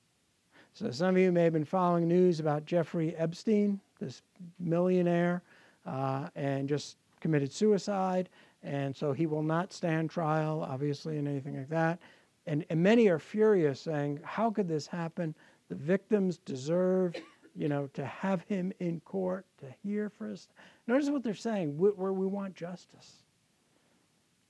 So 0.74 0.90
some 0.90 1.16
of 1.16 1.20
you 1.20 1.32
may 1.32 1.44
have 1.44 1.52
been 1.52 1.64
following 1.64 2.06
news 2.06 2.40
about 2.40 2.64
Jeffrey 2.64 3.14
Epstein, 3.16 3.80
this 3.98 4.22
millionaire, 4.58 5.42
uh, 5.86 6.28
and 6.36 6.68
just 6.68 6.96
committed 7.20 7.52
suicide. 7.52 8.28
And 8.62 8.94
so 8.94 9.12
he 9.12 9.26
will 9.26 9.42
not 9.42 9.72
stand 9.72 10.10
trial, 10.10 10.66
obviously, 10.68 11.18
and 11.18 11.26
anything 11.26 11.56
like 11.56 11.68
that. 11.70 11.98
And, 12.46 12.64
and 12.70 12.82
many 12.82 13.08
are 13.08 13.18
furious, 13.18 13.80
saying, 13.80 14.20
How 14.22 14.50
could 14.50 14.68
this 14.68 14.86
happen? 14.86 15.34
The 15.68 15.74
victims 15.74 16.38
deserve 16.38 17.14
you 17.58 17.68
know, 17.68 17.88
to 17.92 18.04
have 18.04 18.42
him 18.42 18.72
in 18.78 19.00
court, 19.00 19.44
to 19.58 19.66
hear 19.82 20.08
for 20.08 20.30
us. 20.30 20.48
Notice 20.88 21.10
what 21.10 21.22
they're 21.22 21.34
saying, 21.34 21.76
where 21.76 22.12
we 22.14 22.26
want 22.26 22.56
justice. 22.56 23.22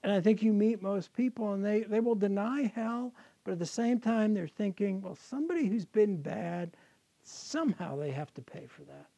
And 0.05 0.13
I 0.13 0.21
think 0.21 0.41
you 0.41 0.53
meet 0.53 0.81
most 0.81 1.13
people 1.13 1.53
and 1.53 1.65
they, 1.65 1.81
they 1.81 1.99
will 1.99 2.15
deny 2.15 2.73
hell, 2.75 3.13
but 3.43 3.53
at 3.53 3.59
the 3.59 3.67
same 3.67 3.99
time 3.99 4.33
they're 4.33 4.47
thinking, 4.47 5.03
well, 5.03 5.17
somebody 5.17 5.67
who's 5.67 5.85
been 5.85 6.23
bad, 6.23 6.71
somehow 7.25 7.97
they 7.97 8.13
have 8.13 8.33
to 8.35 8.41
pay 8.41 8.67
for 8.69 8.83
that. 8.83 9.09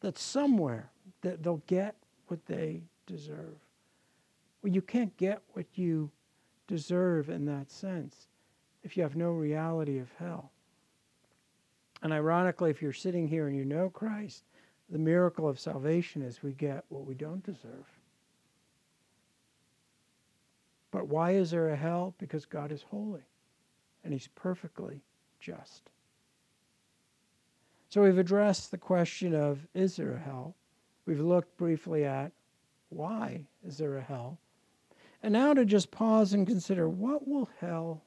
That 0.00 0.18
somewhere 0.18 0.90
that 1.22 1.42
they'll 1.42 1.62
get 1.66 1.96
what 2.28 2.44
they 2.44 2.82
deserve. 3.06 3.56
Well, 4.62 4.74
you 4.74 4.82
can't 4.82 5.16
get 5.16 5.40
what 5.54 5.66
you 5.74 6.10
deserve 6.66 7.30
in 7.30 7.46
that 7.46 7.70
sense 7.70 8.28
if 8.82 8.94
you 8.94 9.02
have 9.02 9.16
no 9.16 9.30
reality 9.30 9.98
of 9.98 10.12
hell. 10.18 10.50
And 12.02 12.12
ironically, 12.12 12.70
if 12.70 12.82
you're 12.82 12.92
sitting 12.92 13.26
here 13.26 13.48
and 13.48 13.56
you 13.56 13.64
know 13.64 13.88
Christ, 13.88 14.44
the 14.90 14.98
miracle 14.98 15.48
of 15.48 15.58
salvation 15.58 16.22
is 16.22 16.42
we 16.42 16.52
get 16.52 16.84
what 16.88 17.06
we 17.06 17.14
don't 17.14 17.44
deserve. 17.44 17.86
But 20.90 21.08
why 21.08 21.32
is 21.32 21.50
there 21.50 21.70
a 21.70 21.76
hell? 21.76 22.14
Because 22.18 22.44
God 22.44 22.70
is 22.70 22.82
holy 22.82 23.24
and 24.04 24.12
he's 24.12 24.28
perfectly 24.34 25.00
just. 25.40 25.90
So 27.88 28.02
we've 28.02 28.18
addressed 28.18 28.70
the 28.70 28.78
question 28.78 29.34
of 29.34 29.66
is 29.74 29.96
there 29.96 30.14
a 30.14 30.18
hell? 30.18 30.54
We've 31.06 31.20
looked 31.20 31.56
briefly 31.56 32.04
at 32.04 32.32
why 32.90 33.44
is 33.66 33.78
there 33.78 33.96
a 33.96 34.02
hell? 34.02 34.38
And 35.22 35.32
now 35.32 35.54
to 35.54 35.64
just 35.64 35.90
pause 35.90 36.32
and 36.32 36.46
consider 36.46 36.88
what 36.88 37.26
will 37.26 37.48
hell 37.60 38.02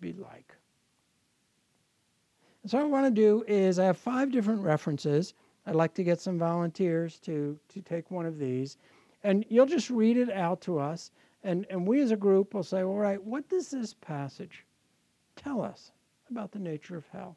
be 0.00 0.12
like? 0.12 0.54
And 2.62 2.70
so 2.70 2.78
what 2.78 2.84
I 2.84 2.88
want 2.88 3.14
to 3.14 3.20
do 3.20 3.44
is 3.46 3.78
I 3.78 3.84
have 3.84 3.96
five 3.96 4.32
different 4.32 4.62
references. 4.62 5.34
I'd 5.66 5.74
like 5.74 5.94
to 5.94 6.04
get 6.04 6.20
some 6.20 6.38
volunteers 6.38 7.18
to, 7.20 7.58
to 7.68 7.80
take 7.82 8.10
one 8.10 8.26
of 8.26 8.38
these. 8.38 8.78
And 9.24 9.44
you'll 9.48 9.66
just 9.66 9.90
read 9.90 10.16
it 10.16 10.30
out 10.30 10.60
to 10.62 10.78
us. 10.78 11.10
And, 11.42 11.66
and 11.70 11.86
we 11.86 12.00
as 12.00 12.12
a 12.12 12.16
group 12.16 12.54
will 12.54 12.62
say, 12.62 12.82
all 12.82 12.96
right, 12.96 13.22
what 13.22 13.48
does 13.48 13.70
this 13.70 13.94
passage 13.94 14.64
tell 15.34 15.60
us 15.60 15.90
about 16.30 16.52
the 16.52 16.58
nature 16.58 16.96
of 16.96 17.04
hell? 17.12 17.36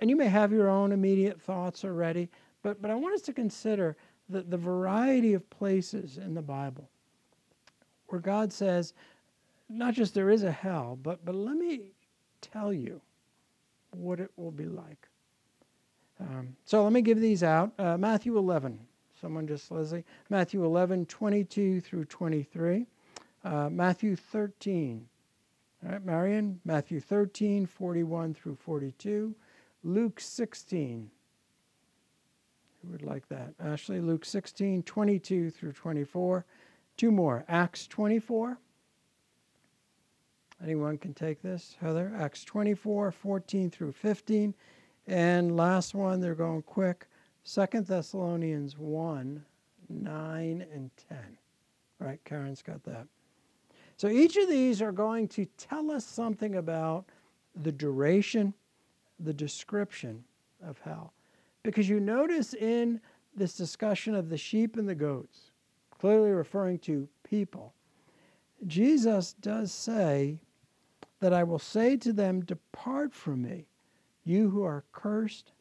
And 0.00 0.10
you 0.10 0.16
may 0.16 0.28
have 0.28 0.52
your 0.52 0.68
own 0.68 0.92
immediate 0.92 1.40
thoughts 1.40 1.84
already, 1.84 2.28
but, 2.62 2.82
but 2.82 2.90
I 2.90 2.94
want 2.94 3.14
us 3.14 3.22
to 3.22 3.32
consider 3.32 3.96
the, 4.28 4.42
the 4.42 4.56
variety 4.56 5.32
of 5.34 5.48
places 5.48 6.18
in 6.18 6.34
the 6.34 6.42
Bible 6.42 6.90
where 8.08 8.20
God 8.20 8.52
says, 8.52 8.92
not 9.68 9.94
just 9.94 10.14
there 10.14 10.30
is 10.30 10.44
a 10.44 10.52
hell, 10.52 10.98
but, 11.02 11.24
but 11.24 11.34
let 11.34 11.56
me 11.56 11.92
tell 12.40 12.72
you 12.72 13.00
what 13.90 14.20
it 14.20 14.30
will 14.36 14.50
be 14.50 14.66
like. 14.66 15.08
Um, 16.20 16.56
so 16.64 16.82
let 16.82 16.92
me 16.92 17.02
give 17.02 17.20
these 17.20 17.42
out. 17.42 17.72
Uh, 17.78 17.96
Matthew 17.96 18.38
11. 18.38 18.78
Someone 19.20 19.46
just, 19.46 19.70
Leslie. 19.70 20.04
Matthew 20.28 20.64
11, 20.64 21.06
22 21.06 21.80
through 21.80 22.04
23. 22.04 22.86
Uh, 23.44 23.68
Matthew 23.70 24.16
13. 24.16 25.06
All 25.84 25.92
right, 25.92 26.04
Marion. 26.04 26.60
Matthew 26.64 27.00
13, 27.00 27.66
41 27.66 28.34
through 28.34 28.56
42. 28.56 29.34
Luke 29.84 30.20
16. 30.20 31.10
Who 32.82 32.92
would 32.92 33.02
like 33.02 33.28
that? 33.28 33.54
Ashley, 33.60 34.00
Luke 34.00 34.24
16, 34.24 34.82
22 34.82 35.50
through 35.50 35.72
24. 35.72 36.44
Two 36.96 37.10
more. 37.10 37.44
Acts 37.48 37.86
24. 37.86 38.58
Anyone 40.62 40.96
can 40.96 41.12
take 41.12 41.42
this, 41.42 41.76
Heather? 41.80 42.12
Acts 42.18 42.42
24, 42.44 43.12
14 43.12 43.70
through 43.70 43.92
15. 43.92 44.54
And 45.06 45.56
last 45.56 45.94
one, 45.94 46.20
they're 46.20 46.34
going 46.34 46.62
quick. 46.62 47.06
Second 47.44 47.86
Thessalonians 47.86 48.76
1, 48.76 49.44
9 49.88 50.66
and 50.72 50.90
10. 51.08 51.18
Right, 51.98 52.20
Karen's 52.24 52.62
got 52.62 52.82
that. 52.84 53.06
So 53.96 54.08
each 54.08 54.36
of 54.36 54.48
these 54.48 54.82
are 54.82 54.92
going 54.92 55.28
to 55.28 55.46
tell 55.56 55.90
us 55.90 56.04
something 56.04 56.56
about 56.56 57.06
the 57.62 57.72
duration, 57.72 58.52
the 59.20 59.32
description 59.32 60.24
of 60.62 60.78
hell. 60.80 61.12
Because 61.62 61.88
you 61.88 62.00
notice 62.00 62.52
in 62.54 63.00
this 63.34 63.56
discussion 63.56 64.14
of 64.14 64.28
the 64.28 64.36
sheep 64.36 64.76
and 64.76 64.88
the 64.88 64.94
goats, 64.94 65.50
clearly 65.90 66.30
referring 66.30 66.78
to 66.80 67.08
people, 67.22 67.72
Jesus 68.66 69.34
does 69.34 69.72
say 69.72 70.38
that 71.20 71.32
I 71.32 71.44
will 71.44 71.58
say 71.58 71.96
to 71.98 72.12
them, 72.12 72.44
Depart 72.44 73.14
from 73.14 73.42
me, 73.42 73.66
you 74.26 74.50
who 74.50 74.64
are 74.64 74.84
cursed, 74.92 75.52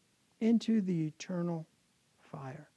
into 0.41 0.82
the 0.82 1.08
eternal 1.08 1.65
fire. 2.19 2.67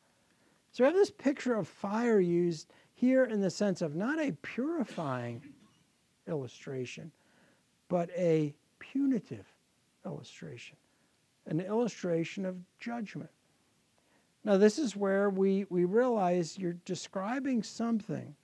So 0.71 0.85
we 0.85 0.87
have 0.87 0.95
this 0.95 1.11
picture 1.11 1.55
of 1.55 1.67
fire 1.67 2.21
used 2.21 2.73
here 2.95 3.25
in 3.25 3.41
the 3.41 3.51
sense 3.51 3.83
of 3.83 3.97
not 3.97 4.21
a 4.21 4.33
purifying 4.43 5.43
illustration, 6.29 7.11
but 7.89 8.11
a 8.17 8.55
punitive 8.79 9.47
illustration, 10.05 10.77
an 11.47 11.61
illustration 11.61 12.45
of 12.45 12.57
judgment. 12.79 13.31
Now, 14.45 14.57
this 14.57 14.79
is 14.79 14.95
where 14.95 15.31
we, 15.31 15.67
we 15.69 15.85
realize 15.85 16.57
you're 16.57 16.77
describing 16.85 17.63
something 17.63 18.37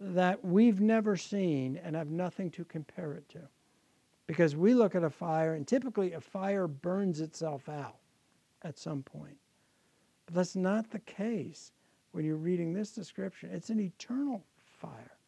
that 0.00 0.44
we've 0.44 0.80
never 0.80 1.16
seen 1.16 1.80
and 1.82 1.94
have 1.94 2.10
nothing 2.10 2.50
to 2.52 2.64
compare 2.64 3.12
it 3.12 3.28
to. 3.30 3.40
Because 4.26 4.56
we 4.56 4.74
look 4.74 4.94
at 4.94 5.04
a 5.04 5.10
fire, 5.10 5.54
and 5.54 5.66
typically 5.66 6.12
a 6.12 6.20
fire 6.20 6.66
burns 6.66 7.20
itself 7.20 7.68
out 7.68 7.96
at 8.62 8.78
some 8.78 9.02
point. 9.02 9.36
But 10.26 10.34
that's 10.34 10.56
not 10.56 10.90
the 10.90 11.00
case 11.00 11.72
when 12.12 12.24
you're 12.24 12.36
reading 12.36 12.72
this 12.72 12.90
description. 12.92 13.50
It's 13.52 13.70
an 13.70 13.80
eternal 13.80 14.42
fire. 14.64 15.18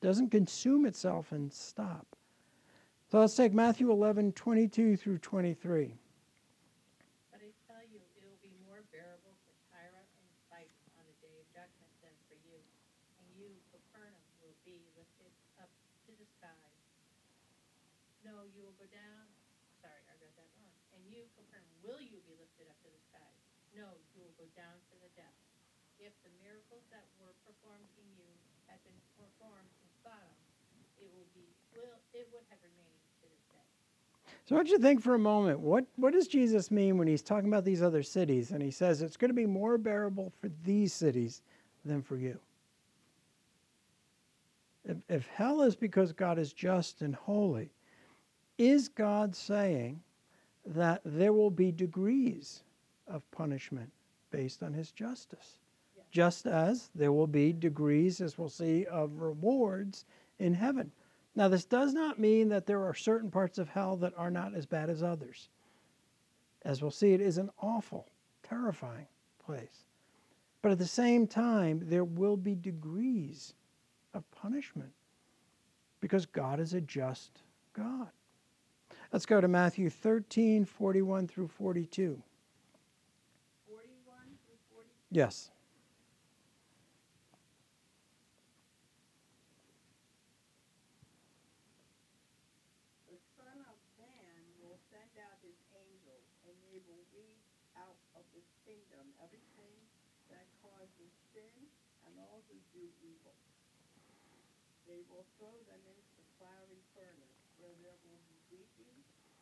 It 0.00 0.06
doesn't 0.06 0.30
consume 0.30 0.86
itself 0.86 1.32
and 1.32 1.52
stop. 1.52 2.06
So 3.08 3.16
let's 3.24 3.32
take 3.32 3.56
Matthew 3.56 3.88
11, 3.88 4.36
22 4.36 5.00
through 5.00 5.16
23. 5.24 5.96
But 7.32 7.40
I 7.40 7.48
tell 7.64 7.80
you, 7.88 8.04
it 8.04 8.20
will 8.20 8.36
be 8.44 8.52
more 8.68 8.84
bearable 8.92 9.32
for 9.48 9.56
Tyre 9.72 10.04
and 10.04 10.28
Sidon 10.52 10.84
on 11.00 11.08
the 11.08 11.16
day 11.24 11.32
of 11.40 11.48
judgment 11.56 11.88
than 12.04 12.12
for 12.28 12.36
you. 12.44 12.60
And 13.16 13.26
you, 13.40 13.48
Capernaum, 13.72 14.28
will 14.44 14.52
be 14.68 14.76
lifted 14.92 15.32
up 15.56 15.72
to 16.04 16.12
the 16.20 16.28
sky. 16.36 16.68
No, 18.28 18.44
you 18.52 18.60
will 18.60 18.76
go 18.76 18.84
down. 18.92 19.24
Sorry, 19.80 20.04
I 20.12 20.14
read 20.20 20.36
that 20.36 20.52
wrong. 20.60 20.76
And 20.92 21.00
you, 21.08 21.24
Capernaum, 21.32 21.80
will 21.80 22.04
you 22.04 22.20
be 22.28 22.36
lifted 22.36 22.68
up 22.68 22.76
to 22.84 22.92
the 22.92 23.00
sky? 23.08 23.32
No, 23.72 23.88
you 24.12 24.20
will 24.20 24.36
go 24.36 24.44
down 24.52 24.76
to 24.92 24.94
the 25.00 25.08
depths. 25.16 25.48
If 25.96 26.12
the 26.28 26.32
miracles 26.44 26.84
that 26.92 27.08
were 27.16 27.32
performed 27.48 27.88
in 27.96 28.04
you 28.20 28.28
had 28.68 28.84
been 28.84 29.00
performed 29.16 29.72
in 29.80 29.88
Sodom, 30.04 30.36
it 31.00 31.08
will 31.16 31.32
be 31.32 31.48
will 31.78 31.98
it 32.12 32.26
would 32.34 32.42
have 32.50 32.58
remained 32.62 33.02
to 33.22 33.26
this 33.30 33.44
day. 33.54 33.66
So, 34.48 34.56
what 34.56 34.64
do 34.64 34.72
you 34.72 34.78
think 34.78 35.02
for 35.02 35.14
a 35.14 35.18
moment? 35.18 35.60
What, 35.60 35.84
what 35.96 36.14
does 36.14 36.26
Jesus 36.26 36.70
mean 36.70 36.96
when 36.96 37.06
he's 37.06 37.20
talking 37.20 37.50
about 37.50 37.66
these 37.66 37.82
other 37.82 38.02
cities 38.02 38.50
and 38.50 38.62
he 38.62 38.70
says 38.70 39.02
it's 39.02 39.18
going 39.18 39.28
to 39.28 39.34
be 39.34 39.44
more 39.44 39.76
bearable 39.76 40.32
for 40.40 40.50
these 40.64 40.94
cities 40.94 41.42
than 41.84 42.00
for 42.00 42.16
you? 42.16 42.38
If, 44.86 44.96
if 45.10 45.26
hell 45.26 45.60
is 45.60 45.76
because 45.76 46.14
God 46.14 46.38
is 46.38 46.54
just 46.54 47.02
and 47.02 47.14
holy, 47.14 47.68
is 48.56 48.88
God 48.88 49.36
saying 49.36 50.00
that 50.64 51.02
there 51.04 51.34
will 51.34 51.50
be 51.50 51.70
degrees 51.70 52.62
of 53.06 53.30
punishment 53.30 53.90
based 54.30 54.62
on 54.62 54.72
his 54.72 54.92
justice? 54.92 55.58
Just 56.10 56.46
as 56.46 56.88
there 56.94 57.12
will 57.12 57.26
be 57.26 57.52
degrees, 57.52 58.22
as 58.22 58.38
we'll 58.38 58.48
see, 58.48 58.86
of 58.86 59.20
rewards 59.20 60.06
in 60.38 60.54
heaven. 60.54 60.90
Now, 61.38 61.46
this 61.46 61.64
does 61.64 61.94
not 61.94 62.18
mean 62.18 62.48
that 62.48 62.66
there 62.66 62.84
are 62.84 62.94
certain 62.94 63.30
parts 63.30 63.58
of 63.58 63.68
hell 63.68 63.94
that 63.98 64.12
are 64.16 64.30
not 64.30 64.54
as 64.54 64.66
bad 64.66 64.90
as 64.90 65.04
others. 65.04 65.48
As 66.62 66.82
we'll 66.82 66.90
see, 66.90 67.12
it 67.12 67.20
is 67.20 67.38
an 67.38 67.48
awful, 67.62 68.08
terrifying 68.42 69.06
place. 69.38 69.84
But 70.62 70.72
at 70.72 70.78
the 70.78 70.86
same 70.86 71.28
time, 71.28 71.80
there 71.84 72.02
will 72.04 72.36
be 72.36 72.56
degrees 72.56 73.54
of 74.14 74.28
punishment 74.32 74.90
because 76.00 76.26
God 76.26 76.58
is 76.58 76.74
a 76.74 76.80
just 76.80 77.40
God. 77.72 78.08
Let's 79.12 79.24
go 79.24 79.40
to 79.40 79.46
Matthew 79.46 79.90
13, 79.90 80.64
41 80.64 81.28
through 81.28 81.48
42. 81.48 82.20
41 83.68 83.86
through 84.44 84.74
40. 84.74 84.88
Yes. 85.12 85.50
The 93.08 93.16
Son 93.38 93.58
of 93.64 93.78
Man 93.96 94.42
will 94.60 94.76
send 94.92 95.08
out 95.24 95.40
his 95.40 95.56
angels, 95.72 96.26
and 96.44 96.54
they 96.68 96.84
will 96.84 97.00
weed 97.16 97.40
out 97.80 97.96
of 98.12 98.28
his 98.36 98.44
kingdom 98.68 99.08
everything 99.24 99.72
that 100.28 100.44
causes 100.60 101.10
sin 101.32 101.56
and 102.04 102.12
all 102.20 102.44
who 102.52 102.60
do 102.76 102.84
evil. 103.00 103.32
They 104.84 105.00
will 105.08 105.24
throw 105.40 105.56
them 105.68 105.80
into 105.88 106.12
the 106.20 106.28
fiery 106.36 106.80
furnace, 106.92 107.40
where 107.60 107.72
there 107.80 107.96
will 108.04 108.20
be 108.28 108.36
weeping 108.52 108.96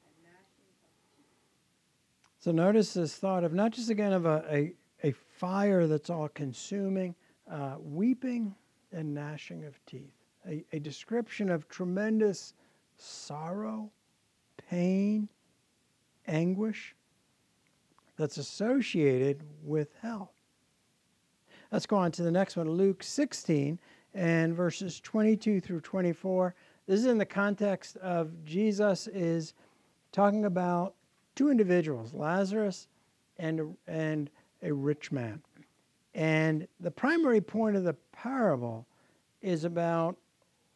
and 0.07 0.15
gnashing 0.23 0.73
of 0.83 0.91
teeth. 1.15 1.43
So 2.47 2.53
notice 2.53 2.95
this 2.95 3.17
thought 3.17 3.43
of 3.43 3.55
not 3.55 3.73
just 3.73 3.91
again 3.91 4.13
of 4.13 4.25
a, 4.25 4.45
a, 4.49 4.73
a 5.03 5.11
fire 5.11 5.89
that's 5.89 6.11
all 6.11 6.29
consuming, 6.29 7.17
uh, 7.51 7.75
weeping 7.83 8.55
and 8.93 9.13
gnashing 9.13 9.65
of 9.65 9.85
teeth. 9.85 10.13
A, 10.49 10.65
a 10.73 10.79
description 10.79 11.51
of 11.51 11.69
tremendous 11.69 12.55
sorrow, 12.99 13.91
pain, 14.71 15.29
anguish 16.29 16.95
that's 18.17 18.37
associated 18.37 19.43
with 19.65 19.89
hell. 20.01 20.31
Let's 21.73 21.87
go 21.87 21.97
on 21.97 22.13
to 22.13 22.23
the 22.23 22.31
next 22.31 22.55
one, 22.55 22.71
Luke 22.71 23.03
16 23.03 23.77
and 24.15 24.55
verses 24.55 25.01
22 25.01 25.61
through 25.61 25.81
24. 25.81 26.55
This 26.87 27.01
is 27.01 27.07
in 27.07 27.19
the 27.19 27.27
context 27.27 27.97
of 27.97 28.45
Jesus 28.45 29.09
is 29.09 29.53
talking 30.13 30.45
about 30.45 30.95
two 31.37 31.51
individuals, 31.51 32.13
Lazarus 32.13 32.89
and, 33.39 33.77
and 33.87 34.29
a 34.63 34.73
rich 34.73 35.13
man. 35.13 35.41
And 36.15 36.67
the 36.81 36.91
primary 36.91 37.41
point 37.41 37.77
of 37.77 37.85
the 37.85 37.95
parable 38.11 38.87
is 39.43 39.65
about 39.65 40.17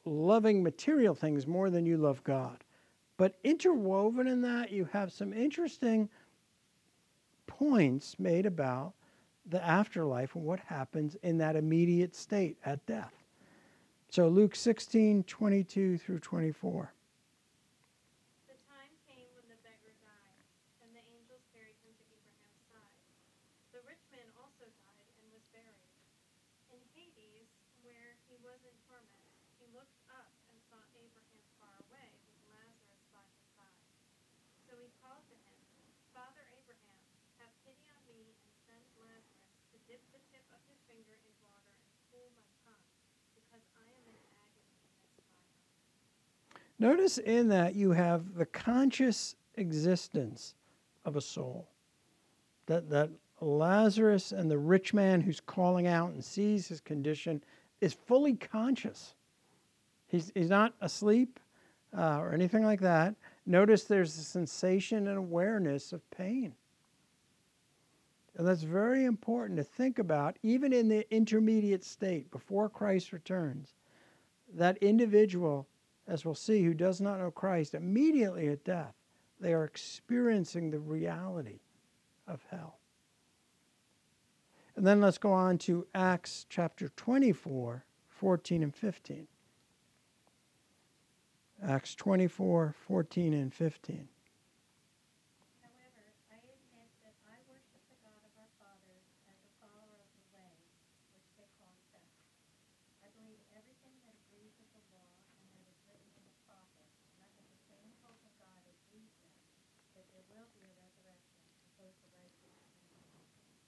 loving 0.05 0.63
material 0.63 1.15
things 1.15 1.47
more 1.47 1.71
than 1.71 1.85
you 1.85 1.97
love 1.97 2.23
God. 2.23 2.63
But 3.17 3.37
interwoven 3.45 4.27
in 4.27 4.41
that, 4.43 4.71
you 4.71 4.89
have 4.93 5.13
some 5.13 5.33
interesting 5.33 6.09
points 7.47 8.19
made 8.19 8.47
about 8.47 8.93
the 9.47 9.63
afterlife 9.65 10.37
and 10.37 10.45
what 10.45 10.61
happens 10.61 11.17
in 11.23 11.39
that 11.39 11.57
immediate 11.57 12.15
state 12.15 12.57
at 12.65 12.85
death. 12.87 13.13
So 14.09 14.29
Luke 14.29 14.57
16, 14.57 15.25
22 15.25 15.99
through 15.99 16.19
24. 16.21 16.93
The 18.49 18.59
time 18.67 18.93
came 19.07 19.29
when 19.37 19.47
the 19.53 19.61
beggar 19.63 19.95
died, 20.01 20.43
and 20.81 20.91
the 20.97 21.05
angels 21.15 21.45
carried 21.53 21.77
him 21.85 21.93
to 21.95 22.05
Abraham's 22.09 22.65
side. 22.73 22.99
The 23.75 23.83
rich 23.87 24.03
man 24.11 24.27
also 24.39 24.65
died 24.83 25.13
and 25.21 25.27
was 25.31 25.45
buried. 25.55 25.87
In 26.73 26.81
Hades, 26.97 27.51
where 27.85 28.17
he 28.27 28.35
was 28.43 28.59
in 28.67 28.75
torment, 28.89 29.29
he 29.61 29.67
looked 29.77 29.99
up 30.11 30.31
and 30.51 30.57
saw 30.71 30.81
Abraham 30.99 31.45
far 31.59 31.75
away 31.87 32.11
with 32.27 32.39
Lazarus 32.51 33.03
by 33.15 33.23
his 33.35 33.47
side. 33.55 33.87
So 34.67 34.75
he 34.79 34.91
called 34.99 35.23
to 35.27 35.37
him, 35.47 35.59
Father 36.15 36.43
Abraham, 36.55 36.99
have 37.39 37.55
pity 37.63 37.87
on 37.95 38.03
me 38.11 38.27
and 38.43 38.53
send 38.67 38.83
Lazarus 38.99 39.55
to 39.71 39.79
dip 39.87 40.03
the 40.11 40.19
tip 40.35 40.47
of 40.51 40.59
his 40.67 40.83
finger 40.91 41.15
in 41.15 41.35
water 41.47 41.71
and 41.79 41.95
cool 42.11 42.27
my 42.35 42.51
tongue, 42.67 42.91
because 43.39 43.65
I 43.75 43.87
am 43.87 44.05
in 44.07 44.19
agony 44.37 44.77
in 44.83 44.91
this 45.07 45.19
fire. 45.31 46.70
Notice 46.81 47.19
in 47.19 47.49
that 47.49 47.77
you 47.77 47.93
have 47.93 48.35
the 48.35 48.47
conscious 48.47 49.37
existence 49.57 50.55
of 51.05 51.15
a 51.15 51.21
soul. 51.21 51.69
That, 52.67 52.89
that 52.89 53.11
Lazarus 53.41 54.33
and 54.33 54.51
the 54.51 54.59
rich 54.59 54.95
man 54.95 55.21
who's 55.21 55.41
calling 55.41 55.87
out 55.87 56.13
and 56.13 56.25
sees 56.25 56.69
his 56.69 56.81
condition 56.81 57.45
is 57.83 57.93
fully 57.93 58.35
conscious. 58.35 59.15
He's, 60.09 60.33
he's 60.35 60.49
not 60.49 60.73
asleep 60.81 61.39
uh, 61.97 62.19
or 62.19 62.33
anything 62.33 62.65
like 62.65 62.81
that. 62.81 63.15
Notice 63.45 63.85
there's 63.85 64.17
a 64.17 64.23
sensation 64.23 65.07
and 65.07 65.19
awareness 65.19 65.93
of 65.93 66.09
pain. 66.11 66.55
And 68.37 68.47
that's 68.47 68.63
very 68.63 69.05
important 69.05 69.59
to 69.59 69.65
think 69.65 69.99
about, 69.99 70.39
even 70.43 70.73
in 70.73 70.89
the 70.89 71.07
intermediate 71.15 71.85
state 71.85 72.31
before 72.31 72.71
Christ 72.71 73.13
returns. 73.13 73.75
That 74.55 74.79
individual, 74.79 75.67
as 76.07 76.25
we'll 76.25 76.35
see, 76.35 76.63
who 76.65 76.75
does 76.75 77.01
not 77.01 77.19
know 77.19 77.31
Christ, 77.31 77.75
immediately 77.75 78.49
at 78.49 78.65
death, 78.65 78.95
they 79.39 79.53
are 79.53 79.65
experiencing 79.65 80.71
the 80.71 80.79
reality 80.79 81.61
of 82.27 82.45
hell. 82.51 82.79
And 84.77 84.87
then 84.87 85.01
let's 85.01 85.19
go 85.19 85.33
on 85.33 85.59
to 85.59 85.87
Acts 85.95 86.47
chapter 86.49 86.89
24, 86.89 87.85
14 88.09 88.63
and 88.63 88.75
15. 88.75 89.27
Acts 91.61 91.95
24, 91.95 92.75
14 92.89 93.35
and 93.35 93.53
15. 93.53 94.09
However, 95.61 96.05
I 96.33 96.41
admit 96.41 96.89
that 97.05 97.13
I 97.29 97.37
worship 97.45 97.85
the 97.93 98.01
God 98.01 98.17
of 98.25 98.33
our 98.41 98.49
fathers 98.57 99.05
as 99.29 99.37
a 99.45 99.53
follower 99.61 100.01
of 100.01 100.09
the 100.17 100.25
way, 100.33 100.49
which 101.13 101.29
they 101.37 101.45
call 101.61 101.77
death. 101.93 102.17
I 103.05 103.13
believe 103.21 103.45
everything 103.53 103.93
that 104.09 104.17
agrees 104.17 104.57
with 104.57 104.73
the 104.73 104.81
law 104.97 105.05
and 105.05 105.45
that 105.61 105.69
is 105.69 105.77
written 105.85 106.09
in 106.17 106.25
the 106.25 106.41
prophets, 106.49 106.97
and 107.05 107.21
I 107.21 107.29
have 107.37 107.49
the 107.53 107.61
same 107.69 107.93
hope 108.01 108.25
of 108.25 108.33
God 108.41 108.65
as 108.65 108.81
these 108.97 109.13
men, 109.29 109.45
that 110.01 110.09
there 110.09 110.25
will 110.33 110.49
be 110.57 110.65
a 110.65 110.73
resurrection 110.81 111.37
of 111.69 111.71
both 111.77 111.97
the 112.01 112.09
righteous 112.17 112.57
and 112.65 112.73
the 112.81 112.89
unrighteous. 112.97 113.61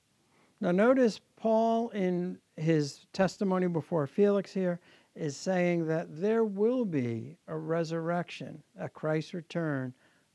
Now, 0.62 0.70
notice 0.70 1.20
Paul 1.34 1.88
in 1.88 2.38
his 2.56 3.06
testimony 3.12 3.66
before 3.66 4.06
Felix 4.06 4.52
here 4.52 4.78
is 5.16 5.36
saying 5.36 5.88
that 5.88 6.20
there 6.20 6.44
will 6.44 6.84
be 6.84 7.36
a 7.48 7.56
resurrection 7.56 8.62
at 8.78 8.94
Christ's 8.94 9.34
return 9.34 9.92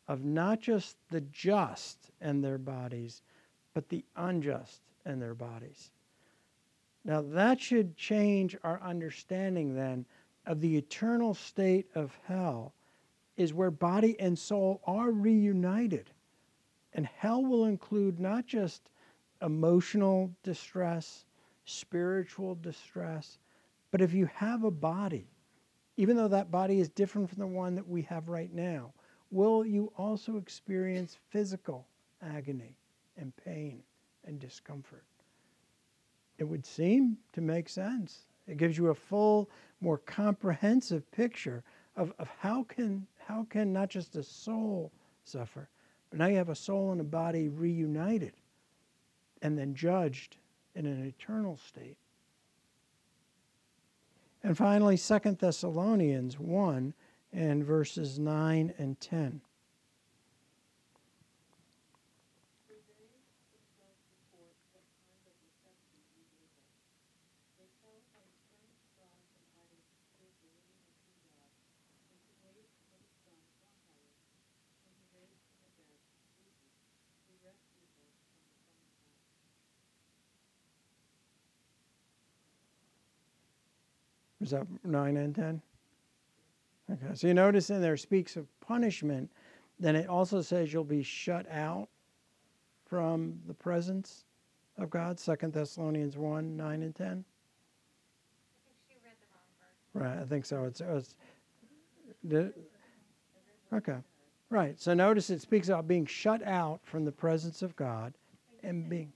of 0.10 0.26
not 0.26 0.60
just 0.60 0.98
the 1.12 1.22
just 1.22 2.12
and 2.20 2.44
their 2.44 2.58
bodies, 2.58 3.22
but 3.74 3.88
the 3.88 4.04
unjust 4.18 4.82
and 5.06 5.22
their 5.22 5.34
bodies. 5.34 5.92
Now, 7.06 7.22
that 7.22 7.62
should 7.62 7.96
change 7.96 8.58
our 8.66 8.82
understanding 8.84 9.76
then 9.76 10.06
of 10.46 10.60
the 10.60 10.76
eternal 10.76 11.36
state 11.36 11.88
of 11.96 12.20
hell, 12.26 12.74
is 13.38 13.54
where 13.54 13.72
body 13.72 14.20
and 14.20 14.38
soul 14.38 14.82
are 14.86 15.10
reunited. 15.10 16.12
And 16.92 17.06
hell 17.06 17.46
will 17.46 17.64
include 17.64 18.20
not 18.20 18.46
just 18.46 18.90
emotional 19.42 20.32
distress, 20.44 21.26
spiritual 21.66 22.56
distress, 22.56 23.38
but 23.92 24.02
if 24.02 24.14
you 24.14 24.26
have 24.28 24.64
a 24.64 24.72
body, 24.72 25.28
even 25.98 26.16
though 26.16 26.28
that 26.28 26.52
body 26.52 26.80
is 26.80 26.90
different 26.90 27.30
from 27.30 27.40
the 27.40 27.48
one 27.48 27.76
that 27.76 27.88
we 27.88 28.02
have 28.04 28.30
right 28.30 28.54
now, 28.54 28.94
will 29.32 29.66
you 29.66 29.92
also 29.98 30.38
experience 30.38 31.18
physical 31.30 31.88
agony 32.22 32.78
and 33.18 33.36
pain 33.36 33.82
and 34.26 34.40
discomfort? 34.40 35.06
It 36.38 36.44
would 36.44 36.66
seem 36.66 37.18
to 37.34 37.42
make 37.42 37.68
sense. 37.68 38.28
It 38.48 38.58
gives 38.58 38.78
you 38.78 38.88
a 38.88 38.96
full, 38.96 39.50
more 39.82 39.98
comprehensive 39.98 41.10
picture 41.12 41.64
of, 41.96 42.14
of 42.20 42.30
how 42.40 42.64
can 42.64 43.08
how 43.18 43.46
can 43.50 43.74
not 43.74 43.90
just 43.90 44.16
a 44.16 44.24
soul 44.24 44.92
suffer, 45.26 45.68
but 46.10 46.20
now 46.20 46.28
you 46.28 46.38
have 46.38 46.50
a 46.50 46.56
soul 46.56 46.92
and 46.92 47.02
a 47.02 47.04
body 47.04 47.50
reunited 47.50 48.34
and 49.42 49.58
then 49.58 49.74
judged 49.76 50.38
in 50.76 50.86
an 50.86 51.06
eternal 51.06 51.58
state. 51.58 51.98
And 54.44 54.58
finally, 54.58 54.98
2 54.98 55.20
Thessalonians 55.40 56.40
1 56.40 56.94
and 57.34 57.64
verses 57.64 58.20
9 58.20 58.74
and 58.78 59.00
10. 59.00 59.42
Is 84.48 84.52
that 84.52 84.66
9 84.86 85.18
and 85.18 85.36
10? 85.36 85.62
Okay, 86.90 87.16
so 87.16 87.28
you 87.28 87.34
notice 87.34 87.70
in 87.70 87.82
there 87.82 87.98
speaks 87.98 88.38
of 88.38 88.48
punishment, 88.62 89.30
then 89.78 89.94
it 89.94 90.08
also 90.08 90.42
says 90.42 90.72
you'll 90.72 90.86
be 90.86 91.04
shut 91.04 91.46
out 91.52 91.90
from 92.86 93.42
the 93.46 93.54
presence 93.54 94.24
of 94.78 94.90
God, 94.90 95.18
2 95.18 95.36
Thessalonians 95.50 96.16
1 96.16 96.56
9 96.56 96.82
and 96.82 96.96
10. 96.96 97.06
I 97.06 97.12
think 97.12 97.26
she 98.88 98.96
read 99.04 99.16
the 99.20 99.28
wrong 99.34 99.44
verse. 99.60 100.16
Right, 100.16 100.24
I 100.24 100.26
think 100.26 100.46
so. 100.46 100.64
It's, 100.64 100.80
it's 100.80 101.14
okay, 103.74 103.98
right. 104.50 104.80
So 104.80 104.94
notice 104.94 105.30
it 105.30 105.42
speaks 105.42 105.68
about 105.68 105.90
being 105.90 106.06
shut 106.06 106.42
out 106.48 106.80
from 106.84 107.04
the 107.04 107.12
presence 107.12 107.62
of 107.62 107.76
God 107.76 108.14
and 108.64 108.88
being, 108.88 109.12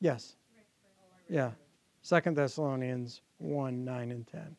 yes, 0.00 0.36
yeah, 1.30 1.52
Second 2.02 2.36
Thessalonians 2.36 3.22
1 3.38 3.82
9 3.82 4.10
and 4.12 4.26
10. 4.26 4.56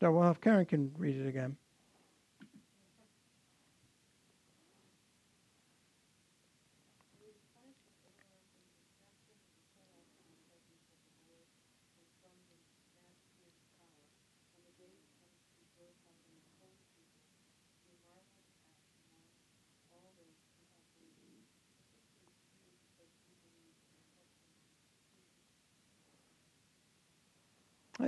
Well, 0.00 0.30
if 0.30 0.40
Karen 0.40 0.66
can 0.66 0.92
read 0.96 1.16
it 1.16 1.28
again. 1.28 1.56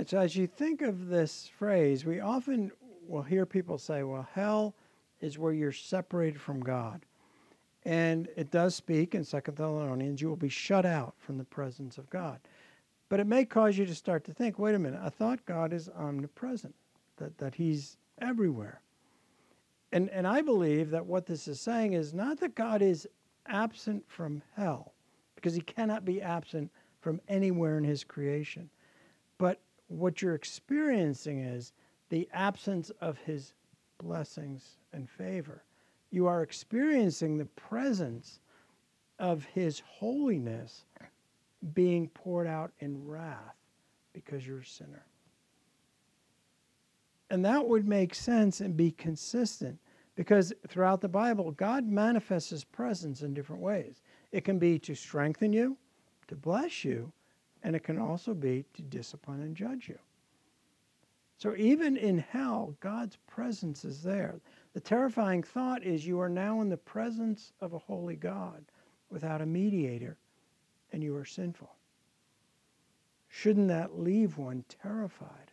So 0.09 0.19
as 0.19 0.35
you 0.35 0.47
think 0.47 0.81
of 0.81 1.07
this 1.07 1.49
phrase, 1.57 2.05
we 2.05 2.19
often 2.19 2.71
will 3.07 3.21
hear 3.21 3.45
people 3.45 3.77
say, 3.77 4.03
well, 4.03 4.27
hell 4.33 4.75
is 5.21 5.37
where 5.37 5.53
you're 5.53 5.71
separated 5.71 6.39
from 6.39 6.61
God. 6.61 7.05
And 7.85 8.27
it 8.35 8.51
does 8.51 8.75
speak 8.75 9.13
in 9.13 9.23
Second 9.23 9.57
Thessalonians, 9.57 10.21
you 10.21 10.29
will 10.29 10.35
be 10.35 10.49
shut 10.49 10.85
out 10.85 11.15
from 11.17 11.37
the 11.37 11.43
presence 11.43 11.97
of 11.97 12.09
God. 12.09 12.39
But 13.09 13.19
it 13.19 13.27
may 13.27 13.45
cause 13.45 13.77
you 13.77 13.85
to 13.85 13.95
start 13.95 14.23
to 14.25 14.33
think, 14.33 14.57
wait 14.57 14.75
a 14.75 14.79
minute, 14.79 15.01
I 15.03 15.09
thought 15.09 15.45
God 15.45 15.73
is 15.73 15.89
omnipresent, 15.89 16.73
that, 17.17 17.37
that 17.37 17.55
He's 17.55 17.97
everywhere. 18.19 18.81
And, 19.91 20.09
and 20.09 20.25
I 20.25 20.41
believe 20.41 20.89
that 20.91 21.05
what 21.05 21.25
this 21.25 21.47
is 21.47 21.61
saying 21.61 21.93
is 21.93 22.13
not 22.13 22.39
that 22.39 22.55
God 22.55 22.81
is 22.81 23.07
absent 23.47 24.03
from 24.07 24.41
hell, 24.55 24.93
because 25.35 25.53
He 25.53 25.61
cannot 25.61 26.05
be 26.05 26.21
absent 26.21 26.71
from 27.01 27.21
anywhere 27.27 27.77
in 27.77 27.83
His 27.83 28.03
creation, 28.03 28.69
but 29.37 29.59
what 29.93 30.21
you're 30.21 30.35
experiencing 30.35 31.41
is 31.41 31.73
the 32.09 32.27
absence 32.33 32.89
of 33.01 33.17
his 33.19 33.53
blessings 33.99 34.77
and 34.91 35.09
favor. 35.09 35.63
You 36.09 36.27
are 36.27 36.41
experiencing 36.43 37.37
the 37.37 37.45
presence 37.45 38.39
of 39.19 39.45
his 39.45 39.81
holiness 39.85 40.85
being 41.73 42.07
poured 42.09 42.47
out 42.47 42.71
in 42.79 43.05
wrath 43.05 43.55
because 44.13 44.45
you're 44.45 44.59
a 44.59 44.65
sinner. 44.65 45.05
And 47.29 47.45
that 47.45 47.67
would 47.67 47.87
make 47.87 48.13
sense 48.13 48.61
and 48.61 48.75
be 48.75 48.91
consistent 48.91 49.79
because 50.15 50.53
throughout 50.67 51.01
the 51.01 51.07
Bible, 51.09 51.51
God 51.51 51.87
manifests 51.87 52.49
his 52.49 52.63
presence 52.63 53.21
in 53.21 53.33
different 53.33 53.61
ways. 53.61 54.01
It 54.31 54.43
can 54.43 54.59
be 54.59 54.77
to 54.79 54.93
strengthen 54.93 55.53
you, 55.53 55.77
to 56.27 56.35
bless 56.35 56.83
you, 56.83 57.11
and 57.63 57.75
it 57.75 57.83
can 57.83 57.97
also 57.97 58.33
be 58.33 58.65
to 58.73 58.81
discipline 58.81 59.41
and 59.41 59.55
judge 59.55 59.87
you. 59.87 59.97
So 61.37 61.55
even 61.57 61.97
in 61.97 62.19
hell, 62.19 62.75
God's 62.79 63.17
presence 63.27 63.83
is 63.83 64.03
there. 64.03 64.39
The 64.73 64.79
terrifying 64.79 65.43
thought 65.43 65.83
is 65.83 66.05
you 66.05 66.19
are 66.19 66.29
now 66.29 66.61
in 66.61 66.69
the 66.69 66.77
presence 66.77 67.51
of 67.59 67.73
a 67.73 67.79
holy 67.79 68.15
God 68.15 68.63
without 69.09 69.41
a 69.41 69.45
mediator, 69.45 70.17
and 70.91 71.03
you 71.03 71.15
are 71.15 71.25
sinful. 71.25 71.75
Shouldn't 73.29 73.67
that 73.69 73.99
leave 73.99 74.37
one 74.37 74.63
terrified 74.69 75.51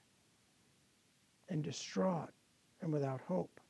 and 1.48 1.62
distraught 1.62 2.30
and 2.82 2.92
without 2.92 3.20
hope? 3.22 3.60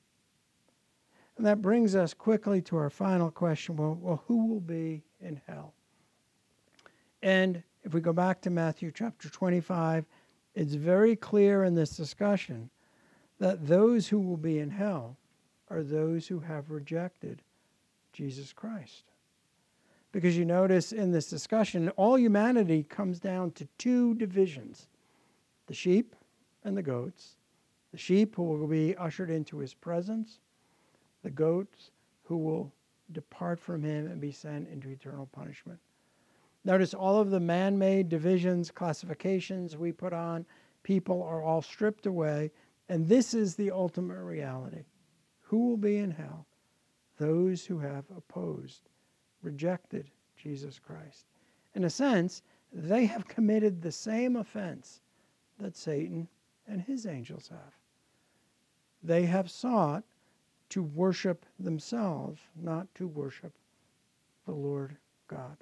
And 1.37 1.47
that 1.47 1.63
brings 1.63 1.95
us 1.95 2.13
quickly 2.13 2.61
to 2.63 2.77
our 2.77 2.91
final 2.91 3.31
question 3.31 3.77
well, 3.77 3.97
well 4.01 4.23
who 4.27 4.47
will 4.47 4.61
be 4.61 5.03
in 5.21 5.41
hell? 5.47 5.73
And 7.23 7.63
if 7.85 7.95
we 7.95 8.01
go 8.01 8.13
back 8.13 8.41
to 8.43 8.51
Matthew 8.51 8.93
chapter 8.95 9.29
25, 9.29 10.05
it's 10.55 10.75
very 10.75 11.17
clear 11.17 11.65
in 11.65 11.75
this 11.75 11.97
discussion 11.97 12.71
that 13.39 13.67
those 13.67 14.09
who 14.09 14.21
will 14.21 14.37
be 14.37 14.59
in 14.59 14.71
hell 14.71 15.17
are 15.69 15.83
those 15.83 16.27
who 16.27 16.41
have 16.41 16.71
rejected 16.71 17.43
Jesus 18.13 18.53
Christ. 18.53 19.05
Because 20.13 20.37
you 20.37 20.45
notice 20.45 20.93
in 20.93 21.13
this 21.13 21.31
discussion, 21.31 21.89
all 21.91 22.19
humanity 22.19 22.83
comes 22.83 23.21
down 23.21 23.53
to 23.53 23.69
two 23.79 24.15
divisions 24.15 24.89
the 25.67 25.75
sheep 25.75 26.17
and 26.65 26.77
the 26.77 26.83
goats. 26.83 27.37
The 27.93 27.99
sheep 27.99 28.35
who 28.35 28.43
will 28.43 28.67
be 28.67 28.97
ushered 28.97 29.31
into 29.31 29.59
his 29.59 29.73
presence, 29.73 30.41
the 31.23 31.31
goats 31.31 31.93
who 32.25 32.37
will 32.39 32.73
depart 33.13 33.61
from 33.61 33.83
him 33.85 34.07
and 34.07 34.21
be 34.21 34.33
sent 34.33 34.69
into 34.69 34.89
eternal 34.89 35.27
punishment. 35.27 35.79
Notice 36.65 36.95
all 36.95 37.21
of 37.21 37.31
the 37.31 37.41
man 37.41 37.79
made 37.79 38.09
divisions, 38.09 38.71
classifications 38.71 39.77
we 39.77 39.93
put 39.93 40.13
on 40.13 40.47
people 40.83 41.23
are 41.23 41.43
all 41.43 41.63
stripped 41.63 42.07
away, 42.07 42.51
and 42.89 43.09
this 43.09 43.35
is 43.35 43.55
the 43.55 43.71
ultimate 43.71 44.23
reality. 44.23 44.85
Who 45.43 45.69
will 45.69 45.77
be 45.77 45.99
in 45.99 46.11
hell? 46.11 46.47
Those 47.19 47.67
who 47.67 47.79
have 47.79 48.05
opposed, 48.17 48.89
rejected 49.43 50.11
Jesus 50.37 50.79
Christ. 50.79 51.27
In 51.75 51.85
a 51.85 51.91
sense, 51.91 52.43
they 52.73 53.07
have 53.07 53.29
committed 53.29 53.83
the 53.83 53.93
same 53.93 54.37
offense 54.37 55.01
that 55.59 55.77
Satan 55.77 56.29
and 56.67 56.81
his 56.81 57.07
angels 57.07 57.49
have. 57.49 57.75
They 59.03 59.27
have 59.27 59.51
sought 59.51 60.05
to 60.71 60.83
worship 60.83 61.45
themselves, 61.59 62.41
not 62.55 62.95
to 62.95 63.07
worship 63.07 63.53
the 64.47 64.53
Lord 64.53 64.97
God. 65.27 65.57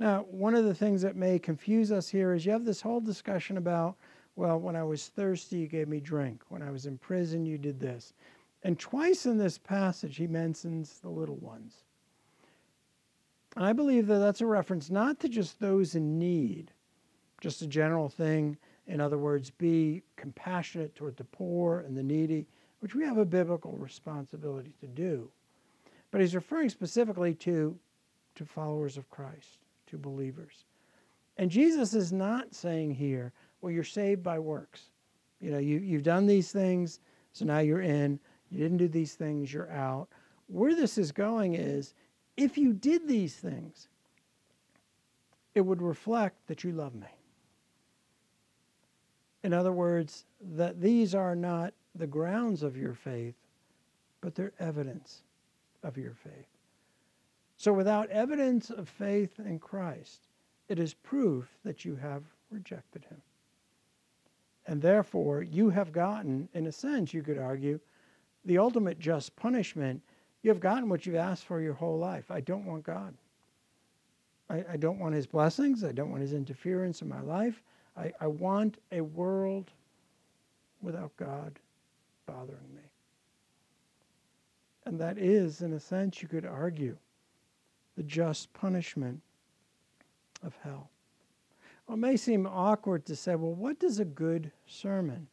Now, 0.00 0.24
one 0.30 0.54
of 0.54 0.64
the 0.64 0.74
things 0.74 1.02
that 1.02 1.14
may 1.14 1.38
confuse 1.38 1.92
us 1.92 2.08
here 2.08 2.32
is 2.32 2.46
you 2.46 2.52
have 2.52 2.64
this 2.64 2.80
whole 2.80 3.02
discussion 3.02 3.58
about, 3.58 3.96
well, 4.34 4.58
when 4.58 4.74
I 4.74 4.82
was 4.82 5.08
thirsty, 5.08 5.58
you 5.58 5.66
gave 5.68 5.88
me 5.88 6.00
drink. 6.00 6.40
When 6.48 6.62
I 6.62 6.70
was 6.70 6.86
in 6.86 6.96
prison, 6.96 7.44
you 7.44 7.58
did 7.58 7.78
this. 7.78 8.14
And 8.62 8.78
twice 8.78 9.26
in 9.26 9.36
this 9.36 9.58
passage, 9.58 10.16
he 10.16 10.26
mentions 10.26 11.00
the 11.00 11.10
little 11.10 11.36
ones. 11.36 11.84
I 13.58 13.74
believe 13.74 14.06
that 14.06 14.20
that's 14.20 14.40
a 14.40 14.46
reference 14.46 14.88
not 14.88 15.20
to 15.20 15.28
just 15.28 15.60
those 15.60 15.94
in 15.94 16.18
need, 16.18 16.72
just 17.42 17.60
a 17.60 17.66
general 17.66 18.08
thing. 18.08 18.56
In 18.86 19.02
other 19.02 19.18
words, 19.18 19.50
be 19.50 20.02
compassionate 20.16 20.94
toward 20.94 21.18
the 21.18 21.24
poor 21.24 21.80
and 21.80 21.94
the 21.94 22.02
needy, 22.02 22.46
which 22.78 22.94
we 22.94 23.04
have 23.04 23.18
a 23.18 23.26
biblical 23.26 23.72
responsibility 23.72 24.72
to 24.80 24.86
do. 24.86 25.28
But 26.10 26.22
he's 26.22 26.34
referring 26.34 26.70
specifically 26.70 27.34
to, 27.34 27.76
to 28.36 28.44
followers 28.46 28.96
of 28.96 29.10
Christ 29.10 29.58
to 29.90 29.98
believers. 29.98 30.64
And 31.36 31.50
Jesus 31.50 31.94
is 31.94 32.12
not 32.12 32.54
saying 32.54 32.94
here, 32.94 33.32
well, 33.60 33.72
you're 33.72 33.84
saved 33.84 34.22
by 34.22 34.38
works. 34.38 34.90
You 35.40 35.50
know, 35.50 35.58
you, 35.58 35.78
you've 35.78 36.02
done 36.02 36.26
these 36.26 36.52
things, 36.52 37.00
so 37.32 37.44
now 37.44 37.60
you're 37.60 37.82
in. 37.82 38.18
You 38.50 38.58
didn't 38.58 38.78
do 38.78 38.88
these 38.88 39.14
things, 39.14 39.52
you're 39.52 39.70
out. 39.70 40.08
Where 40.48 40.74
this 40.74 40.98
is 40.98 41.12
going 41.12 41.54
is 41.54 41.94
if 42.36 42.58
you 42.58 42.72
did 42.72 43.06
these 43.06 43.36
things, 43.36 43.88
it 45.54 45.60
would 45.60 45.82
reflect 45.82 46.46
that 46.48 46.64
you 46.64 46.72
love 46.72 46.94
me. 46.94 47.06
In 49.42 49.52
other 49.52 49.72
words, 49.72 50.26
that 50.56 50.80
these 50.80 51.14
are 51.14 51.34
not 51.34 51.72
the 51.94 52.06
grounds 52.06 52.62
of 52.62 52.76
your 52.76 52.94
faith, 52.94 53.34
but 54.20 54.34
they're 54.34 54.52
evidence 54.58 55.22
of 55.82 55.96
your 55.96 56.14
faith. 56.14 56.46
So 57.60 57.74
without 57.74 58.08
evidence 58.08 58.70
of 58.70 58.88
faith 58.88 59.38
in 59.38 59.58
Christ, 59.58 60.28
it 60.70 60.78
is 60.78 60.94
proof 60.94 61.46
that 61.62 61.84
you 61.84 61.94
have 61.94 62.22
rejected 62.50 63.04
him. 63.04 63.20
And 64.66 64.80
therefore, 64.80 65.42
you 65.42 65.68
have 65.68 65.92
gotten, 65.92 66.48
in 66.54 66.68
a 66.68 66.72
sense, 66.72 67.12
you 67.12 67.22
could 67.22 67.36
argue, 67.36 67.78
the 68.46 68.56
ultimate 68.56 68.98
just 68.98 69.36
punishment. 69.36 70.00
You 70.40 70.48
have 70.48 70.58
gotten 70.58 70.88
what 70.88 71.04
you've 71.04 71.16
asked 71.16 71.44
for 71.44 71.60
your 71.60 71.74
whole 71.74 71.98
life. 71.98 72.30
I 72.30 72.40
don't 72.40 72.64
want 72.64 72.82
God. 72.82 73.12
I, 74.48 74.64
I 74.72 74.76
don't 74.78 74.98
want 74.98 75.14
his 75.14 75.26
blessings. 75.26 75.84
I 75.84 75.92
don't 75.92 76.10
want 76.10 76.22
his 76.22 76.32
interference 76.32 77.02
in 77.02 77.10
my 77.10 77.20
life. 77.20 77.62
I, 77.94 78.10
I 78.22 78.26
want 78.26 78.78
a 78.90 79.02
world 79.02 79.70
without 80.80 81.14
God 81.18 81.58
bothering 82.24 82.74
me. 82.74 82.88
And 84.86 84.98
that 84.98 85.18
is, 85.18 85.60
in 85.60 85.74
a 85.74 85.80
sense, 85.80 86.22
you 86.22 86.28
could 86.28 86.46
argue, 86.46 86.96
the 88.00 88.04
just 88.04 88.50
punishment 88.54 89.20
of 90.42 90.56
hell. 90.64 90.88
Well, 91.86 91.98
it 91.98 92.00
may 92.00 92.16
seem 92.16 92.46
awkward 92.46 93.04
to 93.04 93.14
say, 93.14 93.34
well, 93.34 93.52
what 93.52 93.78
does 93.78 94.00
a 94.00 94.06
good 94.06 94.52
sermon 94.66 95.28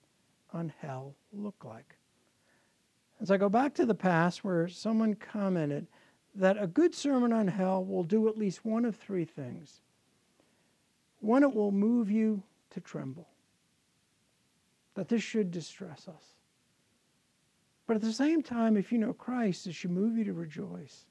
on 0.52 0.74
hell 0.82 1.16
look 1.32 1.64
like? 1.64 1.96
As 3.22 3.32
I 3.32 3.38
go 3.38 3.48
back 3.48 3.74
to 3.76 3.86
the 3.86 3.96
past 3.96 4.44
where 4.44 4.68
someone 4.68 5.14
commented 5.14 5.88
that 6.36 6.62
a 6.62 6.68
good 6.68 6.94
sermon 6.94 7.32
on 7.32 7.48
hell 7.48 7.86
will 7.86 8.04
do 8.04 8.28
at 8.28 8.38
least 8.38 8.66
one 8.66 8.84
of 8.84 8.98
three 8.98 9.24
things. 9.24 9.80
One, 11.22 11.44
it 11.44 11.56
will 11.56 11.72
move 11.72 12.12
you 12.12 12.44
to 12.72 12.82
tremble, 12.82 13.30
that 14.96 15.08
this 15.08 15.24
should 15.24 15.52
distress 15.52 16.10
us. 16.10 16.34
But 17.88 17.96
at 17.96 18.02
the 18.02 18.12
same 18.12 18.44
time, 18.44 18.76
if 18.76 18.92
you 18.92 18.98
know 18.98 19.14
Christ, 19.14 19.68
it 19.68 19.74
should 19.74 19.92
move 19.92 20.18
you 20.18 20.26
to 20.26 20.34
rejoice 20.34 21.06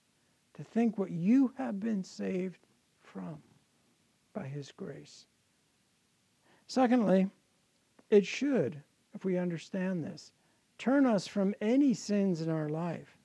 to 0.57 0.65
think 0.65 0.99
what 0.99 1.11
you 1.11 1.53
have 1.59 1.79
been 1.79 2.03
saved 2.03 2.67
from 3.03 3.39
by 4.33 4.47
His 4.47 4.73
grace. 4.73 5.27
Secondly, 6.67 7.31
it 8.11 8.27
should, 8.27 8.83
if 9.15 9.25
we 9.25 9.39
understand 9.39 10.03
this, 10.03 10.33
turn 10.79 11.07
us 11.07 11.27
from 11.27 11.55
any 11.61 11.95
sins 11.95 12.41
in 12.41 12.51
our 12.51 12.69
life 12.69 13.17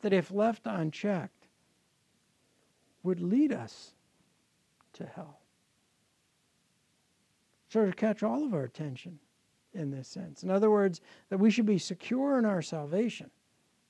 that, 0.00 0.12
if 0.12 0.30
left 0.30 0.62
unchecked, 0.64 1.46
would 3.02 3.20
lead 3.20 3.52
us 3.52 3.92
to 4.92 5.04
hell. 5.04 5.40
So, 7.68 7.86
to 7.86 7.92
catch 7.92 8.22
all 8.22 8.44
of 8.44 8.54
our 8.54 8.64
attention 8.64 9.18
in 9.74 9.90
this 9.90 10.08
sense. 10.08 10.42
In 10.42 10.50
other 10.50 10.70
words, 10.70 11.00
that 11.30 11.38
we 11.38 11.50
should 11.50 11.66
be 11.66 11.78
secure 11.78 12.38
in 12.38 12.44
our 12.44 12.62
salvation 12.62 13.30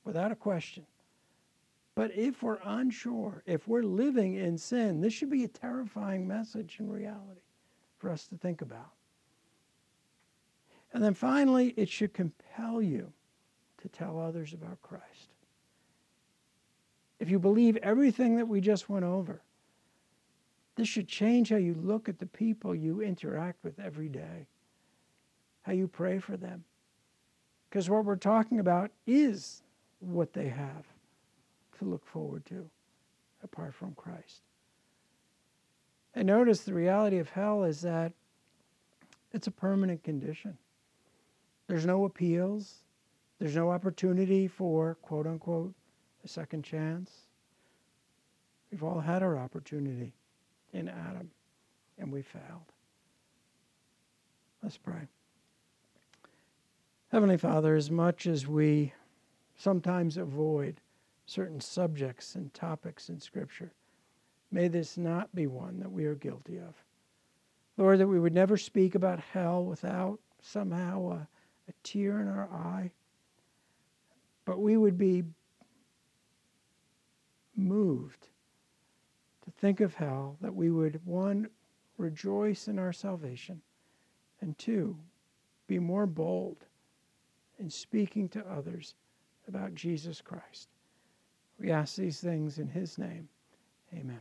without 0.04 0.32
a 0.32 0.36
question. 0.36 0.86
But 1.94 2.16
if 2.16 2.42
we're 2.42 2.58
unsure, 2.64 3.42
if 3.46 3.68
we're 3.68 3.82
living 3.82 4.34
in 4.34 4.56
sin, 4.56 5.00
this 5.00 5.12
should 5.12 5.30
be 5.30 5.44
a 5.44 5.48
terrifying 5.48 6.26
message 6.26 6.76
in 6.80 6.90
reality 6.90 7.42
for 7.98 8.10
us 8.10 8.26
to 8.28 8.36
think 8.36 8.62
about. 8.62 8.92
And 10.94 11.02
then 11.04 11.14
finally, 11.14 11.74
it 11.76 11.88
should 11.88 12.14
compel 12.14 12.80
you 12.80 13.12
to 13.82 13.88
tell 13.88 14.18
others 14.18 14.52
about 14.52 14.80
Christ. 14.82 15.34
If 17.18 17.30
you 17.30 17.38
believe 17.38 17.76
everything 17.78 18.36
that 18.36 18.48
we 18.48 18.60
just 18.60 18.88
went 18.88 19.04
over, 19.04 19.42
this 20.76 20.88
should 20.88 21.08
change 21.08 21.50
how 21.50 21.56
you 21.56 21.74
look 21.74 22.08
at 22.08 22.18
the 22.18 22.26
people 22.26 22.74
you 22.74 23.02
interact 23.02 23.62
with 23.62 23.78
every 23.78 24.08
day, 24.08 24.46
how 25.62 25.72
you 25.72 25.86
pray 25.86 26.18
for 26.18 26.36
them. 26.36 26.64
Because 27.68 27.88
what 27.90 28.04
we're 28.04 28.16
talking 28.16 28.60
about 28.60 28.90
is 29.06 29.62
what 30.00 30.32
they 30.32 30.48
have 30.48 30.91
to 31.82 31.88
look 31.88 32.06
forward 32.06 32.44
to 32.46 32.68
apart 33.42 33.74
from 33.74 33.94
Christ. 33.94 34.42
And 36.14 36.26
notice 36.26 36.60
the 36.60 36.74
reality 36.74 37.18
of 37.18 37.30
hell 37.30 37.64
is 37.64 37.80
that 37.80 38.12
it's 39.32 39.46
a 39.46 39.52
permanent 39.52 40.04
condition. 40.04 40.56
There's 41.66 41.86
no 41.86 42.04
appeals, 42.04 42.74
there's 43.38 43.56
no 43.56 43.70
opportunity 43.70 44.46
for, 44.46 44.96
quote 45.02 45.26
unquote, 45.26 45.74
a 46.24 46.28
second 46.28 46.64
chance. 46.64 47.10
We've 48.70 48.82
all 48.82 49.00
had 49.00 49.22
our 49.22 49.38
opportunity 49.38 50.12
in 50.72 50.88
Adam, 50.88 51.30
and 51.98 52.12
we 52.12 52.22
failed. 52.22 52.72
Let's 54.62 54.78
pray. 54.78 55.08
Heavenly 57.10 57.36
Father, 57.36 57.74
as 57.74 57.90
much 57.90 58.26
as 58.26 58.46
we 58.46 58.92
sometimes 59.56 60.16
avoid 60.16 60.80
certain 61.32 61.60
subjects 61.60 62.34
and 62.34 62.52
topics 62.52 63.08
in 63.08 63.18
Scripture. 63.18 63.72
May 64.50 64.68
this 64.68 64.98
not 64.98 65.34
be 65.34 65.46
one 65.46 65.80
that 65.80 65.90
we 65.90 66.04
are 66.04 66.14
guilty 66.14 66.58
of. 66.58 66.74
Lord, 67.78 68.00
that 68.00 68.06
we 68.06 68.20
would 68.20 68.34
never 68.34 68.58
speak 68.58 68.94
about 68.94 69.18
hell 69.18 69.64
without 69.64 70.20
somehow 70.42 71.10
a, 71.12 71.28
a 71.68 71.72
tear 71.82 72.20
in 72.20 72.28
our 72.28 72.50
eye, 72.52 72.90
but 74.44 74.60
we 74.60 74.76
would 74.76 74.98
be 74.98 75.24
moved 77.56 78.28
to 79.44 79.50
think 79.52 79.80
of 79.80 79.94
hell, 79.94 80.36
that 80.42 80.54
we 80.54 80.70
would, 80.70 81.00
one, 81.06 81.48
rejoice 81.96 82.68
in 82.68 82.78
our 82.78 82.92
salvation, 82.92 83.62
and 84.42 84.58
two, 84.58 84.98
be 85.66 85.78
more 85.78 86.06
bold 86.06 86.66
in 87.58 87.70
speaking 87.70 88.28
to 88.28 88.46
others 88.46 88.94
about 89.48 89.74
Jesus 89.74 90.20
Christ. 90.20 90.68
We 91.62 91.70
ask 91.70 91.94
these 91.94 92.20
things 92.20 92.58
in 92.58 92.66
his 92.66 92.98
name. 92.98 93.28
Amen. 93.94 94.18